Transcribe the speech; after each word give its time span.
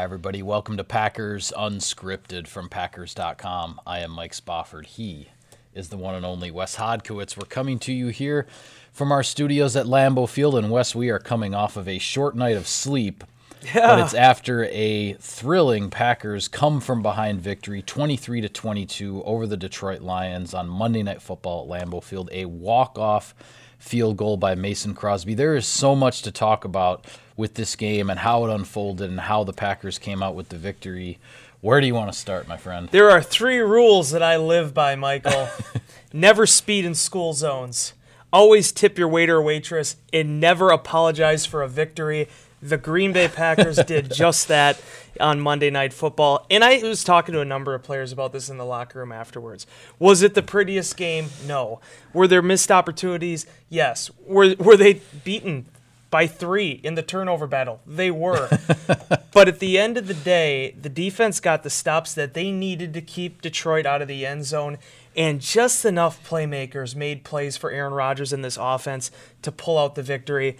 Hi, 0.00 0.04
everybody. 0.04 0.42
Welcome 0.42 0.78
to 0.78 0.82
Packers 0.82 1.52
Unscripted 1.54 2.46
from 2.46 2.70
Packers.com. 2.70 3.82
I 3.86 3.98
am 3.98 4.12
Mike 4.12 4.32
Spofford. 4.32 4.86
He 4.86 5.28
is 5.74 5.90
the 5.90 5.98
one 5.98 6.14
and 6.14 6.24
only 6.24 6.50
Wes 6.50 6.76
Hodkiewicz. 6.76 7.36
We're 7.36 7.44
coming 7.44 7.78
to 7.80 7.92
you 7.92 8.08
here 8.08 8.46
from 8.92 9.12
our 9.12 9.22
studios 9.22 9.76
at 9.76 9.84
Lambeau 9.84 10.26
Field. 10.26 10.54
And, 10.54 10.70
Wes, 10.70 10.94
we 10.94 11.10
are 11.10 11.18
coming 11.18 11.54
off 11.54 11.76
of 11.76 11.86
a 11.86 11.98
short 11.98 12.34
night 12.34 12.56
of 12.56 12.66
sleep. 12.66 13.24
Yeah. 13.62 13.88
But 13.88 13.98
it's 13.98 14.14
after 14.14 14.64
a 14.64 15.12
thrilling 15.20 15.90
Packers 15.90 16.48
come 16.48 16.80
from 16.80 17.02
behind 17.02 17.42
victory, 17.42 17.82
23 17.82 18.40
to 18.40 18.48
22 18.48 19.22
over 19.24 19.46
the 19.46 19.58
Detroit 19.58 20.00
Lions 20.00 20.54
on 20.54 20.66
Monday 20.66 21.02
Night 21.02 21.20
Football 21.20 21.70
at 21.70 21.82
Lambeau 21.82 22.02
Field. 22.02 22.30
A 22.32 22.46
walk-off 22.46 23.34
field 23.80 24.16
goal 24.16 24.36
by 24.36 24.54
Mason 24.54 24.94
Crosby. 24.94 25.34
There 25.34 25.56
is 25.56 25.66
so 25.66 25.96
much 25.96 26.22
to 26.22 26.30
talk 26.30 26.64
about 26.64 27.04
with 27.36 27.54
this 27.54 27.74
game 27.74 28.10
and 28.10 28.20
how 28.20 28.44
it 28.44 28.54
unfolded 28.54 29.10
and 29.10 29.18
how 29.18 29.42
the 29.42 29.52
Packers 29.52 29.98
came 29.98 30.22
out 30.22 30.34
with 30.34 30.50
the 30.50 30.58
victory. 30.58 31.18
Where 31.62 31.80
do 31.80 31.86
you 31.86 31.94
want 31.94 32.12
to 32.12 32.18
start, 32.18 32.46
my 32.46 32.56
friend? 32.56 32.88
There 32.90 33.10
are 33.10 33.22
three 33.22 33.58
rules 33.58 34.10
that 34.12 34.22
I 34.22 34.36
live 34.36 34.72
by, 34.72 34.94
Michael. 34.94 35.48
never 36.12 36.46
speed 36.46 36.84
in 36.84 36.94
school 36.94 37.32
zones. 37.32 37.94
Always 38.32 38.70
tip 38.70 38.98
your 38.98 39.08
waiter 39.08 39.38
or 39.38 39.42
waitress 39.42 39.96
and 40.12 40.38
never 40.38 40.70
apologize 40.70 41.46
for 41.46 41.62
a 41.62 41.68
victory. 41.68 42.28
The 42.62 42.76
Green 42.76 43.12
Bay 43.12 43.28
Packers 43.28 43.76
did 43.76 44.12
just 44.14 44.48
that 44.48 44.80
on 45.18 45.40
Monday 45.40 45.70
Night 45.70 45.92
Football. 45.92 46.46
And 46.50 46.62
I 46.62 46.78
was 46.82 47.04
talking 47.04 47.32
to 47.32 47.40
a 47.40 47.44
number 47.44 47.74
of 47.74 47.82
players 47.82 48.12
about 48.12 48.32
this 48.32 48.48
in 48.48 48.58
the 48.58 48.64
locker 48.64 48.98
room 48.98 49.12
afterwards. 49.12 49.66
Was 49.98 50.22
it 50.22 50.34
the 50.34 50.42
prettiest 50.42 50.96
game? 50.96 51.28
No. 51.46 51.80
Were 52.12 52.28
there 52.28 52.42
missed 52.42 52.70
opportunities? 52.70 53.46
Yes. 53.68 54.10
Were, 54.26 54.54
were 54.58 54.76
they 54.76 55.00
beaten 55.24 55.66
by 56.10 56.26
three 56.26 56.80
in 56.82 56.96
the 56.96 57.02
turnover 57.02 57.46
battle. 57.46 57.80
They 57.86 58.10
were. 58.10 58.48
but 59.32 59.48
at 59.48 59.60
the 59.60 59.78
end 59.78 59.96
of 59.96 60.08
the 60.08 60.14
day, 60.14 60.74
the 60.80 60.88
defense 60.88 61.40
got 61.40 61.62
the 61.62 61.70
stops 61.70 62.14
that 62.14 62.34
they 62.34 62.50
needed 62.50 62.92
to 62.94 63.00
keep 63.00 63.40
Detroit 63.40 63.86
out 63.86 64.02
of 64.02 64.08
the 64.08 64.26
end 64.26 64.44
zone. 64.44 64.78
And 65.16 65.40
just 65.40 65.84
enough 65.84 66.28
playmakers 66.28 66.94
made 66.94 67.24
plays 67.24 67.56
for 67.56 67.70
Aaron 67.70 67.92
Rodgers 67.92 68.32
in 68.32 68.42
this 68.42 68.58
offense 68.60 69.10
to 69.42 69.52
pull 69.52 69.78
out 69.78 69.94
the 69.94 70.02
victory. 70.02 70.56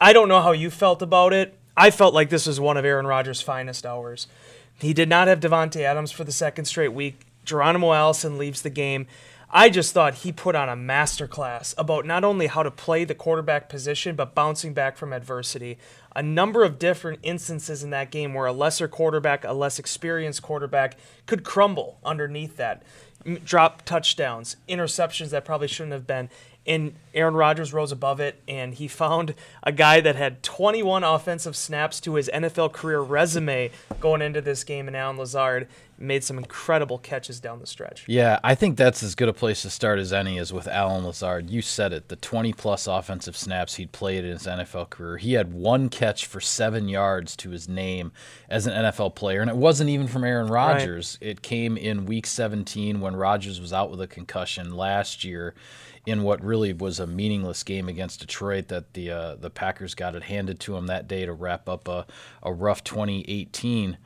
I 0.00 0.12
don't 0.12 0.28
know 0.28 0.40
how 0.40 0.52
you 0.52 0.70
felt 0.70 1.02
about 1.02 1.32
it. 1.32 1.56
I 1.76 1.90
felt 1.90 2.14
like 2.14 2.30
this 2.30 2.46
was 2.46 2.60
one 2.60 2.76
of 2.76 2.84
Aaron 2.84 3.06
Rodgers' 3.06 3.40
finest 3.40 3.86
hours. 3.86 4.26
He 4.78 4.92
did 4.92 5.08
not 5.08 5.28
have 5.28 5.40
Davante 5.40 5.82
Adams 5.82 6.12
for 6.12 6.24
the 6.24 6.32
second 6.32 6.64
straight 6.64 6.92
week. 6.92 7.20
Geronimo 7.44 7.92
Allison 7.92 8.38
leaves 8.38 8.62
the 8.62 8.70
game. 8.70 9.06
I 9.56 9.70
just 9.70 9.94
thought 9.94 10.14
he 10.14 10.32
put 10.32 10.56
on 10.56 10.68
a 10.68 10.76
masterclass 10.76 11.74
about 11.78 12.04
not 12.04 12.24
only 12.24 12.48
how 12.48 12.64
to 12.64 12.72
play 12.72 13.04
the 13.04 13.14
quarterback 13.14 13.68
position, 13.68 14.16
but 14.16 14.34
bouncing 14.34 14.74
back 14.74 14.96
from 14.96 15.12
adversity. 15.12 15.78
A 16.16 16.22
number 16.24 16.64
of 16.64 16.78
different 16.78 17.20
instances 17.22 17.84
in 17.84 17.90
that 17.90 18.10
game 18.10 18.34
where 18.34 18.46
a 18.46 18.52
lesser 18.52 18.88
quarterback, 18.88 19.44
a 19.44 19.52
less 19.52 19.78
experienced 19.78 20.42
quarterback, 20.42 20.96
could 21.26 21.44
crumble 21.44 21.98
underneath 22.04 22.56
that. 22.56 22.82
Drop 23.44 23.82
touchdowns, 23.82 24.56
interceptions 24.68 25.30
that 25.30 25.44
probably 25.44 25.68
shouldn't 25.68 25.92
have 25.92 26.06
been. 26.06 26.30
And 26.66 26.94
Aaron 27.12 27.34
Rodgers 27.34 27.72
rose 27.72 27.92
above 27.92 28.20
it, 28.20 28.42
and 28.48 28.74
he 28.74 28.88
found 28.88 29.34
a 29.62 29.72
guy 29.72 30.00
that 30.00 30.16
had 30.16 30.42
21 30.42 31.04
offensive 31.04 31.56
snaps 31.56 32.00
to 32.00 32.14
his 32.14 32.30
NFL 32.32 32.72
career 32.72 33.00
resume 33.00 33.70
going 34.00 34.22
into 34.22 34.40
this 34.40 34.64
game, 34.64 34.88
and 34.88 34.96
Allen 34.96 35.18
Lazard 35.18 35.68
made 35.98 36.24
some 36.24 36.38
incredible 36.38 36.98
catches 36.98 37.40
down 37.40 37.60
the 37.60 37.66
stretch. 37.66 38.04
Yeah, 38.08 38.40
I 38.42 38.54
think 38.54 38.76
that's 38.76 39.02
as 39.02 39.14
good 39.14 39.28
a 39.28 39.32
place 39.32 39.62
to 39.62 39.70
start 39.70 39.98
as 39.98 40.12
any 40.12 40.38
is 40.38 40.52
with 40.52 40.66
Allen 40.66 41.04
Lazard. 41.04 41.50
You 41.50 41.62
said 41.62 41.92
it, 41.92 42.08
the 42.08 42.16
20 42.16 42.52
plus 42.52 42.86
offensive 42.86 43.36
snaps 43.36 43.76
he'd 43.76 43.92
played 43.92 44.24
in 44.24 44.32
his 44.32 44.46
NFL 44.46 44.90
career. 44.90 45.18
He 45.18 45.34
had 45.34 45.52
one 45.52 45.88
catch 45.88 46.26
for 46.26 46.40
seven 46.40 46.88
yards 46.88 47.36
to 47.36 47.50
his 47.50 47.68
name 47.68 48.12
as 48.48 48.66
an 48.66 48.72
NFL 48.72 49.14
player, 49.14 49.40
and 49.40 49.50
it 49.50 49.56
wasn't 49.56 49.90
even 49.90 50.06
from 50.06 50.24
Aaron 50.24 50.48
Rodgers. 50.48 51.18
Right. 51.20 51.30
It 51.30 51.42
came 51.42 51.76
in 51.76 52.06
week 52.06 52.26
17 52.26 53.00
when 53.00 53.16
Rodgers 53.16 53.60
was 53.60 53.72
out 53.72 53.90
with 53.90 54.00
a 54.00 54.06
concussion 54.06 54.76
last 54.76 55.24
year 55.24 55.54
in 56.06 56.22
what 56.22 56.44
really 56.44 56.72
was 56.72 57.00
a 57.00 57.06
meaningless 57.06 57.62
game 57.62 57.88
against 57.88 58.20
Detroit 58.20 58.68
that 58.68 58.92
the 58.94 59.10
uh, 59.10 59.34
the 59.36 59.50
Packers 59.50 59.94
got 59.94 60.14
it 60.14 60.24
handed 60.24 60.60
to 60.60 60.72
them 60.72 60.86
that 60.86 61.08
day 61.08 61.24
to 61.24 61.32
wrap 61.32 61.68
up 61.68 61.88
a, 61.88 62.06
a 62.42 62.52
rough 62.52 62.84
2018. 62.84 63.96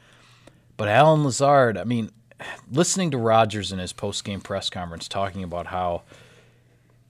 But 0.78 0.88
Allen 0.88 1.24
Lazard, 1.24 1.76
I 1.76 1.82
mean, 1.82 2.10
listening 2.70 3.10
to 3.10 3.18
Rodgers 3.18 3.72
in 3.72 3.80
his 3.80 3.92
post-game 3.92 4.40
press 4.40 4.70
conference 4.70 5.08
talking 5.08 5.42
about 5.42 5.66
how 5.66 6.02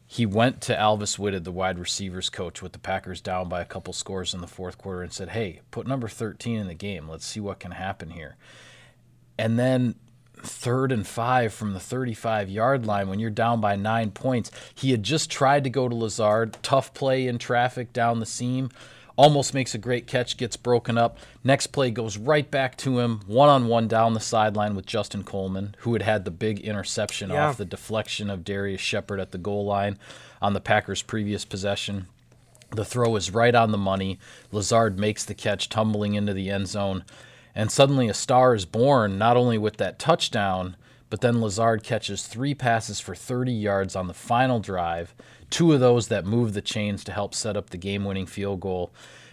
he 0.06 0.24
went 0.24 0.62
to 0.62 0.74
Alvis 0.74 1.18
Whitted, 1.18 1.44
the 1.44 1.52
wide 1.52 1.78
receivers 1.78 2.30
coach, 2.30 2.62
with 2.62 2.72
the 2.72 2.78
Packers 2.78 3.20
down 3.20 3.46
by 3.50 3.60
a 3.60 3.66
couple 3.66 3.92
scores 3.92 4.32
in 4.32 4.40
the 4.40 4.46
fourth 4.46 4.78
quarter, 4.78 5.02
and 5.02 5.12
said, 5.12 5.28
"Hey, 5.28 5.60
put 5.70 5.86
number 5.86 6.08
13 6.08 6.58
in 6.58 6.66
the 6.66 6.72
game. 6.72 7.10
Let's 7.10 7.26
see 7.26 7.40
what 7.40 7.60
can 7.60 7.72
happen 7.72 8.10
here." 8.10 8.36
And 9.38 9.58
then 9.58 9.96
third 10.42 10.90
and 10.90 11.06
five 11.06 11.52
from 11.52 11.74
the 11.74 11.80
35 11.80 12.48
yard 12.48 12.86
line 12.86 13.08
when 13.10 13.18
you're 13.18 13.28
down 13.28 13.60
by 13.60 13.76
nine 13.76 14.10
points. 14.10 14.50
He 14.74 14.92
had 14.92 15.02
just 15.02 15.30
tried 15.30 15.62
to 15.64 15.70
go 15.70 15.90
to 15.90 15.94
Lazard, 15.94 16.56
tough 16.62 16.94
play 16.94 17.26
in 17.26 17.36
traffic 17.36 17.92
down 17.92 18.20
the 18.20 18.26
seam, 18.26 18.70
almost 19.18 19.52
makes 19.52 19.74
a 19.74 19.78
great 19.78 20.06
catch, 20.06 20.36
gets 20.36 20.56
broken 20.56 20.96
up. 20.96 21.18
Next 21.42 21.66
play 21.66 21.90
goes 21.90 22.16
right 22.16 22.48
back 22.48 22.76
to 22.78 23.00
him, 23.00 23.20
one 23.26 23.48
on 23.48 23.66
one 23.66 23.88
down 23.88 24.14
the 24.14 24.20
sideline 24.20 24.76
with 24.76 24.86
Justin 24.86 25.24
Coleman, 25.24 25.74
who 25.80 25.92
had 25.92 26.02
had 26.02 26.24
the 26.24 26.30
big 26.30 26.60
interception 26.60 27.30
yeah. 27.30 27.48
off 27.48 27.56
the 27.56 27.64
deflection 27.64 28.30
of 28.30 28.44
Darrius 28.44 28.80
Shepherd 28.80 29.18
at 29.18 29.32
the 29.32 29.38
goal 29.38 29.66
line 29.66 29.98
on 30.40 30.52
the 30.52 30.60
Packers' 30.60 31.02
previous 31.02 31.44
possession. 31.44 32.06
The 32.70 32.84
throw 32.84 33.16
is 33.16 33.32
right 33.32 33.54
on 33.54 33.72
the 33.72 33.78
money. 33.78 34.20
Lazard 34.52 35.00
makes 35.00 35.24
the 35.24 35.34
catch, 35.34 35.68
tumbling 35.68 36.14
into 36.14 36.32
the 36.32 36.48
end 36.48 36.68
zone. 36.68 37.04
And 37.56 37.72
suddenly 37.72 38.08
a 38.08 38.14
star 38.14 38.54
is 38.54 38.66
born, 38.66 39.18
not 39.18 39.36
only 39.36 39.58
with 39.58 39.78
that 39.78 39.98
touchdown, 39.98 40.76
but 41.10 41.22
then 41.22 41.40
Lazard 41.40 41.82
catches 41.82 42.24
three 42.24 42.54
passes 42.54 43.00
for 43.00 43.16
30 43.16 43.52
yards 43.52 43.96
on 43.96 44.06
the 44.06 44.14
final 44.14 44.60
drive, 44.60 45.12
two 45.50 45.72
of 45.72 45.80
those 45.80 46.08
that 46.08 46.24
moved 46.24 46.54
the 46.54 46.62
chains 46.62 47.04
to 47.04 47.12
help 47.12 47.34
set 47.34 47.56
up 47.56 47.70
the 47.70 47.76
game-winning 47.76 48.26
field 48.26 48.60
goal. 48.60 48.90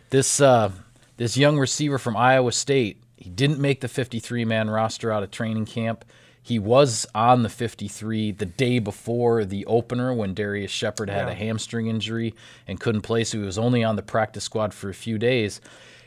This 0.09 0.39
uh, 0.41 0.71
this 1.17 1.37
young 1.37 1.57
receiver 1.57 1.97
from 1.97 2.17
Iowa 2.17 2.51
State, 2.51 3.01
he 3.17 3.29
didn't 3.29 3.59
make 3.59 3.81
the 3.81 3.87
53-man 3.87 4.69
roster 4.69 5.11
out 5.11 5.23
of 5.23 5.31
training 5.31 5.65
camp. 5.65 6.05
He 6.41 6.59
was 6.59 7.07
on 7.15 7.41
the 7.41 7.49
53 7.49 8.31
the 8.31 8.45
day 8.45 8.77
before 8.77 9.45
the 9.45 9.65
opener 9.65 10.13
when 10.13 10.35
Darrius 10.35 10.69
Shepherd 10.69 11.09
had 11.09 11.25
yeah. 11.25 11.31
a 11.31 11.35
hamstring 11.35 11.87
injury 11.87 12.35
and 12.67 12.79
couldn't 12.79 13.01
play, 13.01 13.23
so 13.23 13.39
he 13.39 13.43
was 13.43 13.57
only 13.57 13.83
on 13.83 13.95
the 13.95 14.03
practice 14.03 14.43
squad 14.43 14.73
for 14.73 14.89
a 14.89 14.93
few 14.93 15.17
days 15.17 15.59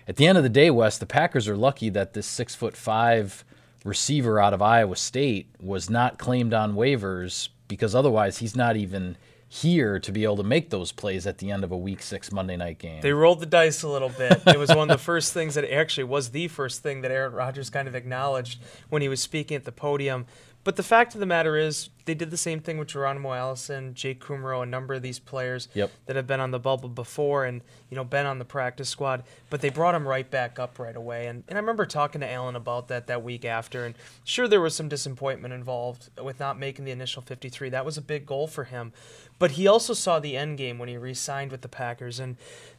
at 0.09 0.17
the 0.17 0.27
end 0.27 0.39
of 0.39 0.43
the 0.43 0.51
day, 0.51 0.71
Wes, 0.71 0.97
the 0.97 1.07
Packers 1.07 1.47
are 1.47 1.57
lucky 1.57 1.91
that 1.91 2.15
this 2.15 2.27
six 2.27 2.55
foot 2.55 2.75
five 2.75 3.45
receiver 3.85 4.41
out 4.41 4.55
of 4.55 4.63
Iowa 4.63 4.97
State 4.97 5.49
was 5.61 5.91
not 5.91 6.19
claimed 6.19 6.55
on 6.55 6.75
waivers 6.75 7.51
because 7.69 7.95
otherwise 7.95 8.39
he's 8.39 8.57
not 8.57 8.77
even 8.77 9.19
here 9.49 9.99
to 9.99 10.13
be 10.13 10.25
able 10.25 10.37
to 10.37 10.43
make 10.43 10.69
those 10.71 10.93
plays 10.93 11.27
at 11.27 11.39
the 11.39 11.51
end 11.51 11.65
of 11.65 11.73
a 11.73 11.77
week 11.77 12.03
six 12.03 12.31
Monday 12.31 12.57
night 12.57 12.79
game. 12.79 13.01
They 13.01 13.13
rolled 13.13 13.41
the 13.41 13.47
dice 13.47 13.83
a 13.83 13.89
little 13.89 14.11
bit. 14.11 14.43
It 14.47 14.59
was 14.59 14.69
one 14.69 14.91
of 14.91 14.99
the 14.99 14.99
first 15.03 15.33
things 15.33 15.55
that 15.55 15.65
actually 15.65 16.05
was 16.05 16.31
the 16.31 16.49
first 16.49 16.83
thing 16.83 17.01
that 17.01 17.11
Aaron 17.11 17.33
Rodgers 17.33 17.71
kind 17.71 17.89
of 17.89 17.95
acknowledged 17.95 18.61
when 18.91 19.01
he 19.01 19.09
was 19.09 19.21
speaking 19.21 19.57
at 19.57 19.65
the 19.65 19.73
podium. 19.73 20.27
But 20.65 20.77
the 20.77 20.83
fact 20.83 21.15
of 21.15 21.21
the 21.21 21.27
matter 21.27 21.57
is, 21.57 21.89
they 22.05 22.15
did 22.15 22.31
the 22.31 22.37
same 22.37 22.61
thing 22.61 22.79
with 22.79 22.89
Geronimo 22.89 23.33
Allison, 23.33 23.95
Jake 23.95 24.21
Kumerow, 24.21 24.63
a 24.63 24.67
number 24.67 24.95
of 24.95 25.03
these 25.03 25.19
players 25.19 25.69
yep. 25.73 25.91
that 26.07 26.17
have 26.17 26.27
been 26.27 26.41
on 26.41 26.51
the 26.51 26.59
bubble 26.59 26.89
before 26.89 27.45
and 27.45 27.63
you 27.91 27.97
know 27.97 28.05
been 28.05 28.27
on 28.27 28.39
the 28.39 28.45
practice 28.45 28.89
squad. 28.89 29.25
But 29.51 29.61
they 29.61 29.71
brought 29.71 29.95
him 29.95 30.07
right 30.07 30.31
back 30.31 30.59
up 30.59 30.79
right 30.79 30.97
away. 30.97 31.27
And, 31.27 31.45
and 31.49 31.57
I 31.57 31.61
remember 31.61 31.87
talking 31.87 32.21
to 32.21 32.31
Allen 32.31 32.57
about 32.57 32.89
that 32.89 33.07
that 33.07 33.23
week 33.23 33.45
after. 33.45 33.85
And 33.85 33.95
sure, 34.25 34.49
there 34.49 34.61
was 34.61 34.75
some 34.75 34.89
disappointment 34.89 35.55
involved 35.55 36.11
with 36.23 36.41
not 36.41 36.59
making 36.59 36.85
the 36.85 36.91
initial 36.91 37.23
53. 37.23 37.71
That 37.71 37.85
was 37.87 37.97
a 37.97 38.03
big 38.03 38.27
goal 38.27 38.47
for 38.47 38.65
him. 38.65 38.93
But 39.39 39.53
he 39.53 39.67
also 39.67 39.95
saw 39.95 40.19
the 40.19 40.37
end 40.37 40.59
game 40.59 40.79
when 40.79 40.89
he 40.89 40.97
re-signed 40.97 41.53
with 41.53 41.63
the 41.63 41.69
Packers. 41.69 42.19
And 42.19 42.37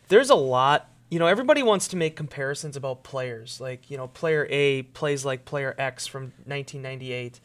there's 0.07 0.29
a 0.29 0.35
lot 0.35 0.89
you 1.09 1.17
know, 1.17 1.27
everybody 1.27 1.63
wants 1.63 1.87
to 1.87 1.97
make 1.97 2.15
comparisons 2.15 2.77
about 2.77 3.03
players. 3.03 3.59
Like, 3.59 3.89
you 3.89 3.97
know, 3.97 4.07
player 4.07 4.47
A 4.49 4.83
plays 4.83 5.25
like 5.25 5.43
player 5.43 5.75
X 5.77 6.05
from 6.05 6.33
1998. 6.45 7.39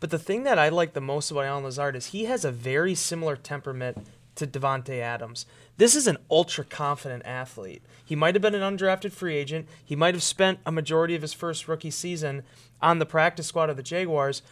But 0.00 0.10
the 0.10 0.18
thing 0.18 0.44
that 0.44 0.58
I 0.58 0.68
like 0.68 0.92
the 0.92 1.00
most 1.00 1.30
about 1.30 1.44
Allen 1.44 1.64
Lazard 1.64 1.96
is 1.96 2.06
he 2.06 2.26
has 2.26 2.44
a 2.44 2.52
very 2.52 2.94
similar 2.94 3.34
temperament 3.34 4.06
to 4.36 4.46
Davante 4.46 5.00
Adams. 5.00 5.46
This 5.76 5.96
is 5.96 6.06
an 6.06 6.18
ultra 6.30 6.64
confident 6.64 7.26
athlete. 7.26 7.82
He 8.04 8.14
might 8.14 8.36
have 8.36 8.42
been 8.42 8.54
an 8.54 8.76
undrafted 8.76 9.10
free 9.10 9.36
agent. 9.36 9.66
He 9.84 9.96
might 9.96 10.14
have 10.14 10.22
spent 10.22 10.60
a 10.64 10.70
majority 10.70 11.16
of 11.16 11.22
his 11.22 11.34
first 11.34 11.66
rookie 11.66 11.90
season 11.90 12.44
on 12.80 13.00
the 13.00 13.06
practice 13.06 13.48
squad 13.48 13.68
of 13.68 13.76
the 13.76 13.82
Jaguars, 13.82 14.42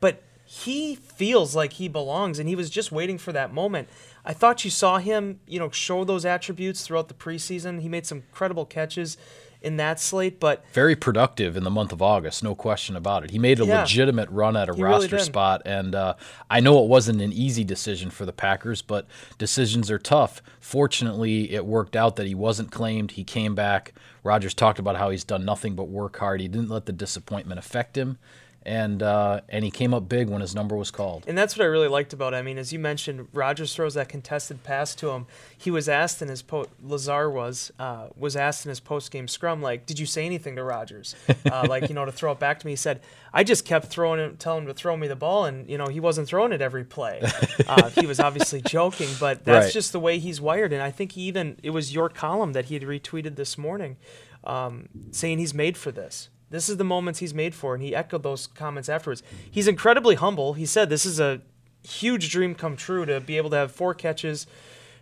but 0.00 0.20
he 0.48 0.94
feels 0.94 1.54
like 1.56 1.74
he 1.74 1.88
belongs 1.88 2.38
and 2.38 2.48
he 2.48 2.54
was 2.54 2.70
just 2.70 2.92
waiting 2.92 3.18
for 3.18 3.32
that 3.32 3.52
moment. 3.52 3.88
I 4.24 4.32
thought 4.32 4.64
you 4.64 4.70
saw 4.70 4.98
him, 4.98 5.40
you 5.46 5.58
know, 5.58 5.70
show 5.70 6.04
those 6.04 6.24
attributes 6.24 6.82
throughout 6.82 7.08
the 7.08 7.14
preseason. 7.14 7.80
He 7.80 7.88
made 7.88 8.06
some 8.06 8.22
credible 8.32 8.64
catches 8.64 9.16
in 9.62 9.76
that 9.78 9.98
slate, 9.98 10.38
but 10.38 10.64
very 10.72 10.94
productive 10.94 11.56
in 11.56 11.64
the 11.64 11.70
month 11.70 11.90
of 11.90 12.00
August, 12.00 12.44
no 12.44 12.54
question 12.54 12.94
about 12.94 13.24
it. 13.24 13.30
He 13.30 13.38
made 13.38 13.58
a 13.58 13.64
Yeah. 13.64 13.80
legitimate 13.80 14.28
run 14.30 14.56
at 14.56 14.68
a 14.68 14.74
He 14.74 14.82
really 14.82 14.94
roster 15.08 15.18
spot, 15.18 15.62
and 15.64 15.94
uh, 15.94 16.14
I 16.48 16.60
know 16.60 16.80
it 16.84 16.88
wasn't 16.88 17.20
an 17.22 17.32
easy 17.32 17.64
decision 17.64 18.10
for 18.10 18.24
the 18.26 18.32
Packers, 18.32 18.82
but 18.82 19.06
decisions 19.38 19.90
are 19.90 19.98
tough. 19.98 20.42
Fortunately, 20.60 21.52
it 21.52 21.64
worked 21.66 21.96
out 21.96 22.14
that 22.16 22.26
he 22.26 22.34
wasn't 22.34 22.70
claimed. 22.70 23.12
He 23.12 23.24
came 23.24 23.54
back. 23.56 23.94
Rodgers 24.22 24.54
talked 24.54 24.78
about 24.78 24.96
how 24.96 25.10
he's 25.10 25.24
done 25.24 25.44
nothing 25.44 25.74
but 25.74 25.88
work 25.88 26.18
hard. 26.18 26.40
He 26.40 26.48
didn't 26.48 26.68
let 26.70 26.86
the 26.86 26.92
disappointment 26.92 27.58
affect 27.58 27.96
him, 27.96 28.18
and 28.66 29.00
uh, 29.02 29.40
and 29.48 29.64
he 29.64 29.70
came 29.70 29.94
up 29.94 30.08
big 30.08 30.28
when 30.28 30.40
his 30.40 30.54
number 30.54 30.76
was 30.76 30.90
called. 30.90 31.24
And 31.28 31.38
that's 31.38 31.56
what 31.56 31.62
I 31.62 31.66
really 31.68 31.86
liked 31.88 32.12
about 32.12 32.34
it. 32.34 32.36
I 32.38 32.42
mean, 32.42 32.58
as 32.58 32.72
you 32.72 32.78
mentioned, 32.80 33.28
Rodgers 33.32 33.74
throws 33.74 33.94
that 33.94 34.08
contested 34.08 34.64
pass 34.64 34.94
to 34.96 35.10
him. 35.10 35.26
He 35.56 35.70
was 35.70 35.88
asked 35.88 36.20
in 36.20 36.28
his 36.28 36.42
po- 36.42 36.66
Lazard 36.82 37.32
was 37.32 37.72
uh, 37.78 38.08
was 38.16 38.34
asked 38.36 38.66
in 38.66 38.70
his 38.70 38.80
post 38.80 39.10
game 39.12 39.28
scrum, 39.28 39.62
like, 39.62 39.86
"Did 39.86 39.98
you 40.00 40.06
say 40.06 40.26
anything 40.26 40.56
to 40.56 40.62
Rodgers? 40.64 41.14
Uh, 41.46 41.64
like, 41.68 41.88
you 41.88 41.94
know, 41.94 42.04
to 42.04 42.10
throw 42.10 42.32
it 42.32 42.40
back 42.40 42.58
to 42.58 42.66
me?" 42.66 42.72
He 42.72 42.76
said, 42.76 43.00
"I 43.32 43.44
just 43.44 43.64
kept 43.64 43.86
throwing 43.86 44.18
him, 44.18 44.36
telling 44.36 44.62
him 44.64 44.66
to 44.68 44.74
throw 44.74 44.96
me 44.96 45.06
the 45.06 45.14
ball, 45.16 45.44
and 45.44 45.70
you 45.70 45.78
know, 45.78 45.86
he 45.86 46.00
wasn't 46.00 46.26
throwing 46.26 46.50
it 46.52 46.60
every 46.60 46.84
play." 46.84 47.22
Uh, 47.68 47.88
he 47.90 48.06
was 48.06 48.20
obviously 48.20 48.60
joking, 48.60 49.08
but 49.18 49.44
that's 49.44 49.66
Right. 49.66 49.72
just 49.72 49.92
the 49.92 49.98
way 50.00 50.18
he's 50.18 50.40
wired. 50.40 50.72
And 50.72 50.82
I 50.82 50.90
think 50.90 51.12
he 51.12 51.22
even 51.22 51.56
it 51.62 51.70
was 51.70 51.92
your 51.94 52.08
column 52.08 52.52
that 52.52 52.66
he 52.66 52.74
had 52.74 52.82
retweeted 52.84 53.36
this 53.36 53.56
morning, 53.58 53.96
um, 54.44 54.88
saying 55.10 55.38
he's 55.38 55.54
made 55.54 55.76
for 55.76 55.90
this. 55.90 56.28
This 56.50 56.68
is 56.68 56.76
the 56.76 56.84
moments 56.84 57.18
he's 57.18 57.34
made 57.34 57.54
for, 57.54 57.74
and 57.74 57.82
he 57.82 57.94
echoed 57.94 58.22
those 58.22 58.46
comments 58.46 58.88
afterwards. 58.88 59.22
He's 59.50 59.66
incredibly 59.66 60.14
humble. 60.14 60.54
He 60.54 60.66
said 60.66 60.88
this 60.88 61.04
is 61.04 61.18
a 61.18 61.40
huge 61.82 62.30
dream 62.30 62.54
come 62.54 62.76
true 62.76 63.04
to 63.06 63.20
be 63.20 63.36
able 63.36 63.50
to 63.50 63.56
have 63.56 63.72
four 63.72 63.94
catches 63.94 64.46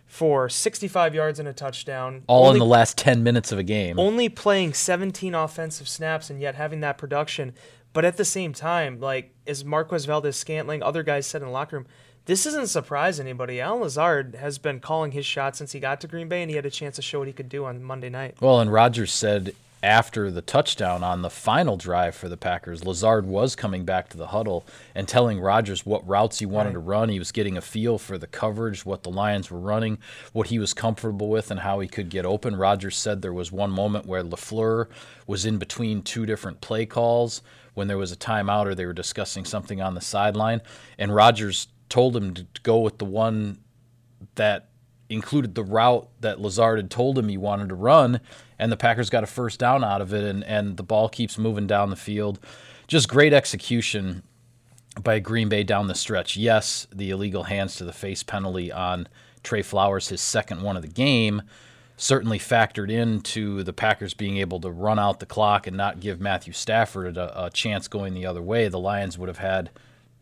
for 0.07 0.47
65 0.49 1.15
yards 1.15 1.39
and 1.39 1.47
a 1.47 1.53
touchdown. 1.53 2.23
All 2.27 2.45
only, 2.45 2.57
in 2.57 2.59
the 2.59 2.65
last 2.65 2.97
ten 2.97 3.23
minutes 3.23 3.51
of 3.51 3.59
a 3.59 3.63
game. 3.63 3.99
only 3.99 4.29
playing 4.29 4.73
17 4.73 5.33
offensive 5.33 5.87
snaps 5.87 6.29
and 6.29 6.39
yet 6.41 6.55
having 6.55 6.79
that 6.81 6.97
production. 6.97 7.53
But 7.93 8.05
at 8.05 8.17
the 8.17 8.25
same 8.25 8.53
time, 8.53 8.99
like 8.99 9.33
as 9.47 9.63
Marquez 9.63 10.05
Valdes-Scantling, 10.05 10.83
other 10.83 11.01
guys 11.01 11.25
said 11.25 11.41
in 11.41 11.47
the 11.47 11.53
locker 11.53 11.77
room, 11.77 11.87
this 12.25 12.43
doesn't 12.43 12.67
surprise 12.67 13.19
anybody. 13.19 13.61
Allen 13.61 13.81
Lazard 13.81 14.35
has 14.35 14.57
been 14.57 14.79
calling 14.79 15.11
his 15.11 15.25
shot 15.25 15.55
since 15.55 15.71
he 15.71 15.79
got 15.79 16.01
to 16.01 16.07
Green 16.07 16.27
Bay, 16.27 16.41
and 16.41 16.49
he 16.49 16.55
had 16.55 16.65
a 16.65 16.71
chance 16.71 16.95
to 16.95 17.01
show 17.01 17.19
what 17.19 17.27
he 17.27 17.33
could 17.33 17.49
do 17.49 17.65
on 17.65 17.83
Monday 17.83 18.09
night. 18.09 18.35
Well, 18.41 18.59
and 18.59 18.71
Rodgers 18.73 19.13
said 19.13 19.55
after 19.83 20.31
the 20.31 20.41
touchdown 20.41 21.03
on 21.03 21.21
the 21.21 21.29
final 21.29 21.77
drive 21.77 22.15
for 22.15 22.27
the 22.27 22.37
Packers, 22.37 22.83
Lazard 22.85 23.25
was 23.25 23.55
coming 23.55 23.85
back 23.85 24.09
to 24.09 24.17
the 24.17 24.27
huddle 24.27 24.65
and 24.95 25.07
telling 25.07 25.39
Rodgers 25.39 25.85
what 25.85 26.07
routes 26.07 26.39
he 26.39 26.45
wanted 26.45 26.69
Right. 26.69 26.73
to 26.73 26.79
run. 26.79 27.09
He 27.09 27.19
was 27.19 27.31
getting 27.31 27.55
a 27.55 27.61
feel 27.61 27.97
for 27.97 28.17
the 28.17 28.25
coverage, 28.27 28.85
what 28.85 29.03
the 29.03 29.11
Lions 29.11 29.51
were 29.51 29.59
running, 29.59 29.99
what 30.33 30.47
he 30.47 30.57
was 30.57 30.73
comfortable 30.73 31.29
with, 31.29 31.51
and 31.51 31.59
how 31.59 31.79
he 31.79 31.87
could 31.87 32.09
get 32.09 32.25
open. 32.25 32.55
Rodgers 32.55 32.95
said 32.97 33.21
there 33.21 33.33
was 33.33 33.51
one 33.51 33.69
moment 33.71 34.05
where 34.07 34.23
LaFleur 34.23 34.87
was 35.27 35.45
in 35.45 35.57
between 35.57 36.01
two 36.01 36.25
different 36.25 36.61
play 36.61 36.85
calls 36.85 37.41
when 37.75 37.87
there 37.87 37.97
was 37.97 38.11
a 38.11 38.17
timeout 38.17 38.65
or 38.65 38.73
they 38.73 38.85
were 38.85 38.93
discussing 38.93 39.45
something 39.45 39.81
on 39.81 39.93
the 39.93 40.01
sideline, 40.01 40.61
and 40.97 41.13
Rodgers 41.13 41.67
told 41.89 42.15
him 42.15 42.33
to 42.33 42.45
go 42.63 42.79
with 42.79 42.97
the 42.97 43.05
one 43.05 43.59
that 44.35 44.69
included 45.09 45.55
the 45.55 45.63
route 45.63 46.07
that 46.21 46.41
Lazard 46.41 46.77
had 46.79 46.89
told 46.89 47.17
him 47.17 47.29
he 47.29 47.37
wanted 47.37 47.69
to 47.69 47.75
run, 47.75 48.19
and 48.57 48.71
the 48.71 48.77
Packers 48.77 49.09
got 49.09 49.23
a 49.23 49.27
first 49.27 49.59
down 49.59 49.83
out 49.83 50.01
of 50.01 50.13
it, 50.13 50.23
and, 50.23 50.43
and 50.43 50.77
the 50.77 50.83
ball 50.83 51.09
keeps 51.09 51.37
moving 51.37 51.67
down 51.67 51.89
the 51.89 51.95
field. 51.95 52.39
Just 52.87 53.09
great 53.09 53.33
execution 53.33 54.23
by 55.01 55.19
Green 55.19 55.49
Bay 55.49 55.63
down 55.63 55.87
the 55.87 55.95
stretch. 55.95 56.37
Yes, 56.37 56.87
the 56.93 57.09
illegal 57.09 57.43
hands 57.43 57.75
to 57.75 57.83
the 57.83 57.93
face 57.93 58.23
penalty 58.23 58.71
on 58.71 59.07
Trey 59.43 59.61
Flowers, 59.61 60.09
his 60.09 60.21
second 60.21 60.61
one 60.61 60.75
of 60.75 60.81
the 60.81 60.87
game, 60.87 61.41
certainly 61.97 62.39
factored 62.39 62.91
into 62.91 63.63
the 63.63 63.73
Packers 63.73 64.13
being 64.13 64.37
able 64.37 64.59
to 64.61 64.69
run 64.69 64.99
out 64.99 65.19
the 65.19 65.25
clock 65.25 65.67
and 65.67 65.77
not 65.77 65.99
give 65.99 66.19
Matthew 66.19 66.53
Stafford 66.53 67.17
a, 67.17 67.45
a 67.45 67.49
chance 67.49 67.87
going 67.87 68.13
the 68.13 68.25
other 68.25 68.41
way. 68.41 68.67
The 68.67 68.79
Lions 68.79 69.17
would 69.17 69.29
have 69.29 69.37
had 69.37 69.69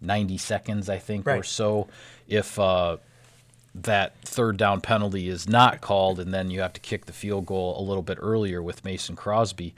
90 0.01 0.37
seconds, 0.37 0.89
I 0.89 0.97
think, 0.97 1.25
or 1.39 1.43
so 1.43 1.87
if 2.27 2.59
uh, 2.59 2.97
that 3.75 4.15
third 4.23 4.57
down 4.57 4.81
penalty 4.81 5.29
is 5.29 5.47
not 5.49 5.81
called, 5.81 6.19
and 6.19 6.33
then 6.33 6.49
you 6.51 6.61
have 6.61 6.73
to 6.73 6.81
kick 6.81 7.05
the 7.05 7.13
field 7.13 7.45
goal 7.45 7.79
a 7.79 7.83
little 7.83 8.03
bit 8.03 8.17
earlier 8.21 8.61
with 8.61 8.85
Mason 8.85 9.15
Crosby. 9.15 9.73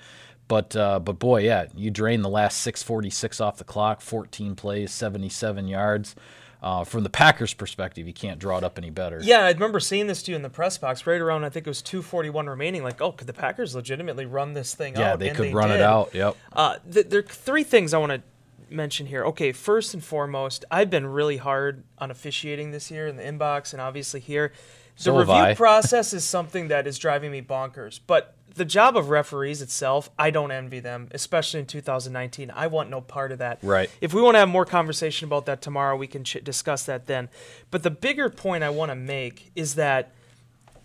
But 0.47 0.75
uh, 0.75 0.99
but 0.99 1.17
boy, 1.17 1.41
yeah, 1.41 1.65
you 1.75 1.89
drain 1.89 2.21
the 2.21 2.29
last 2.29 2.65
6:46 2.65 3.41
off 3.41 3.57
the 3.57 3.63
clock, 3.63 4.01
14 4.01 4.55
plays, 4.55 4.91
77 4.91 5.67
yards. 5.67 6.15
Uh, 6.63 6.83
from 6.83 7.03
the 7.03 7.09
Packers' 7.11 7.53
perspective, 7.53 8.07
you 8.07 8.13
can't 8.13 8.39
draw 8.39 8.57
it 8.57 8.63
up 8.63 8.79
any 8.79 8.89
better. 8.89 9.19
Yeah, 9.21 9.41
I 9.45 9.51
remember 9.51 9.79
seeing 9.79 10.07
this 10.07 10.23
to 10.23 10.31
you 10.31 10.35
in 10.35 10.41
the 10.41 10.49
press 10.49 10.79
box 10.79 11.05
right 11.05 11.21
around 11.21 11.43
I 11.43 11.49
think 11.49 11.67
it 11.67 11.69
was 11.69 11.81
241 11.83 12.47
remaining. 12.47 12.81
Like, 12.81 13.01
oh, 13.01 13.11
could 13.11 13.27
the 13.27 13.33
Packers 13.33 13.75
legitimately 13.75 14.25
run 14.25 14.53
this 14.53 14.73
thing 14.73 14.93
Yeah, 14.95 15.01
out? 15.01 15.05
Yeah, 15.11 15.15
they 15.17 15.27
And 15.29 15.37
could 15.37 15.53
run 15.53 15.67
did. 15.69 15.75
it 15.75 15.81
out. 15.83 16.15
Yep. 16.15 16.35
Uh, 16.53 16.77
th- 16.91 17.07
there 17.09 17.19
are 17.19 17.23
three 17.23 17.63
things 17.63 17.93
I 17.93 17.99
want 17.99 18.13
to 18.13 18.21
mention 18.69 19.07
here. 19.07 19.23
Okay, 19.25 19.51
first 19.51 19.93
and 19.93 20.03
foremost, 20.03 20.65
I've 20.69 20.89
been 20.89 21.07
really 21.07 21.37
hard 21.37 21.83
on 21.97 22.11
officiating 22.11 22.71
this 22.71 22.91
year 22.91 23.07
in 23.07 23.17
the 23.17 23.23
inbox 23.23 23.73
and 23.73 23.81
obviously 23.81 24.19
here. 24.19 24.51
The 24.97 25.03
So 25.03 25.17
review 25.17 25.55
process 25.55 26.13
is 26.13 26.23
something 26.23 26.69
that 26.69 26.87
is 26.87 26.97
driving 26.97 27.31
me 27.31 27.41
bonkers. 27.41 27.99
But 28.05 28.35
the 28.55 28.65
job 28.65 28.95
of 28.95 29.09
referees 29.09 29.61
itself, 29.61 30.09
I 30.17 30.31
don't 30.31 30.51
envy 30.51 30.79
them, 30.79 31.09
especially 31.11 31.59
in 31.59 31.65
2019. 31.65 32.51
I 32.55 32.67
want 32.67 32.89
no 32.89 33.01
part 33.01 33.31
of 33.31 33.39
that. 33.39 33.59
Right. 33.61 33.89
If 33.99 34.13
we 34.13 34.21
want 34.21 34.35
to 34.35 34.39
have 34.39 34.49
more 34.49 34.65
conversation 34.65 35.27
about 35.27 35.45
that 35.47 35.61
tomorrow, 35.61 35.97
we 35.97 36.07
can 36.07 36.23
ch- 36.23 36.43
discuss 36.43 36.85
that 36.85 37.07
then. 37.07 37.29
But 37.69 37.83
the 37.83 37.91
bigger 37.91 38.29
point 38.29 38.63
I 38.63 38.69
want 38.69 38.91
to 38.91 38.95
make 38.95 39.51
is 39.55 39.75
that 39.75 40.13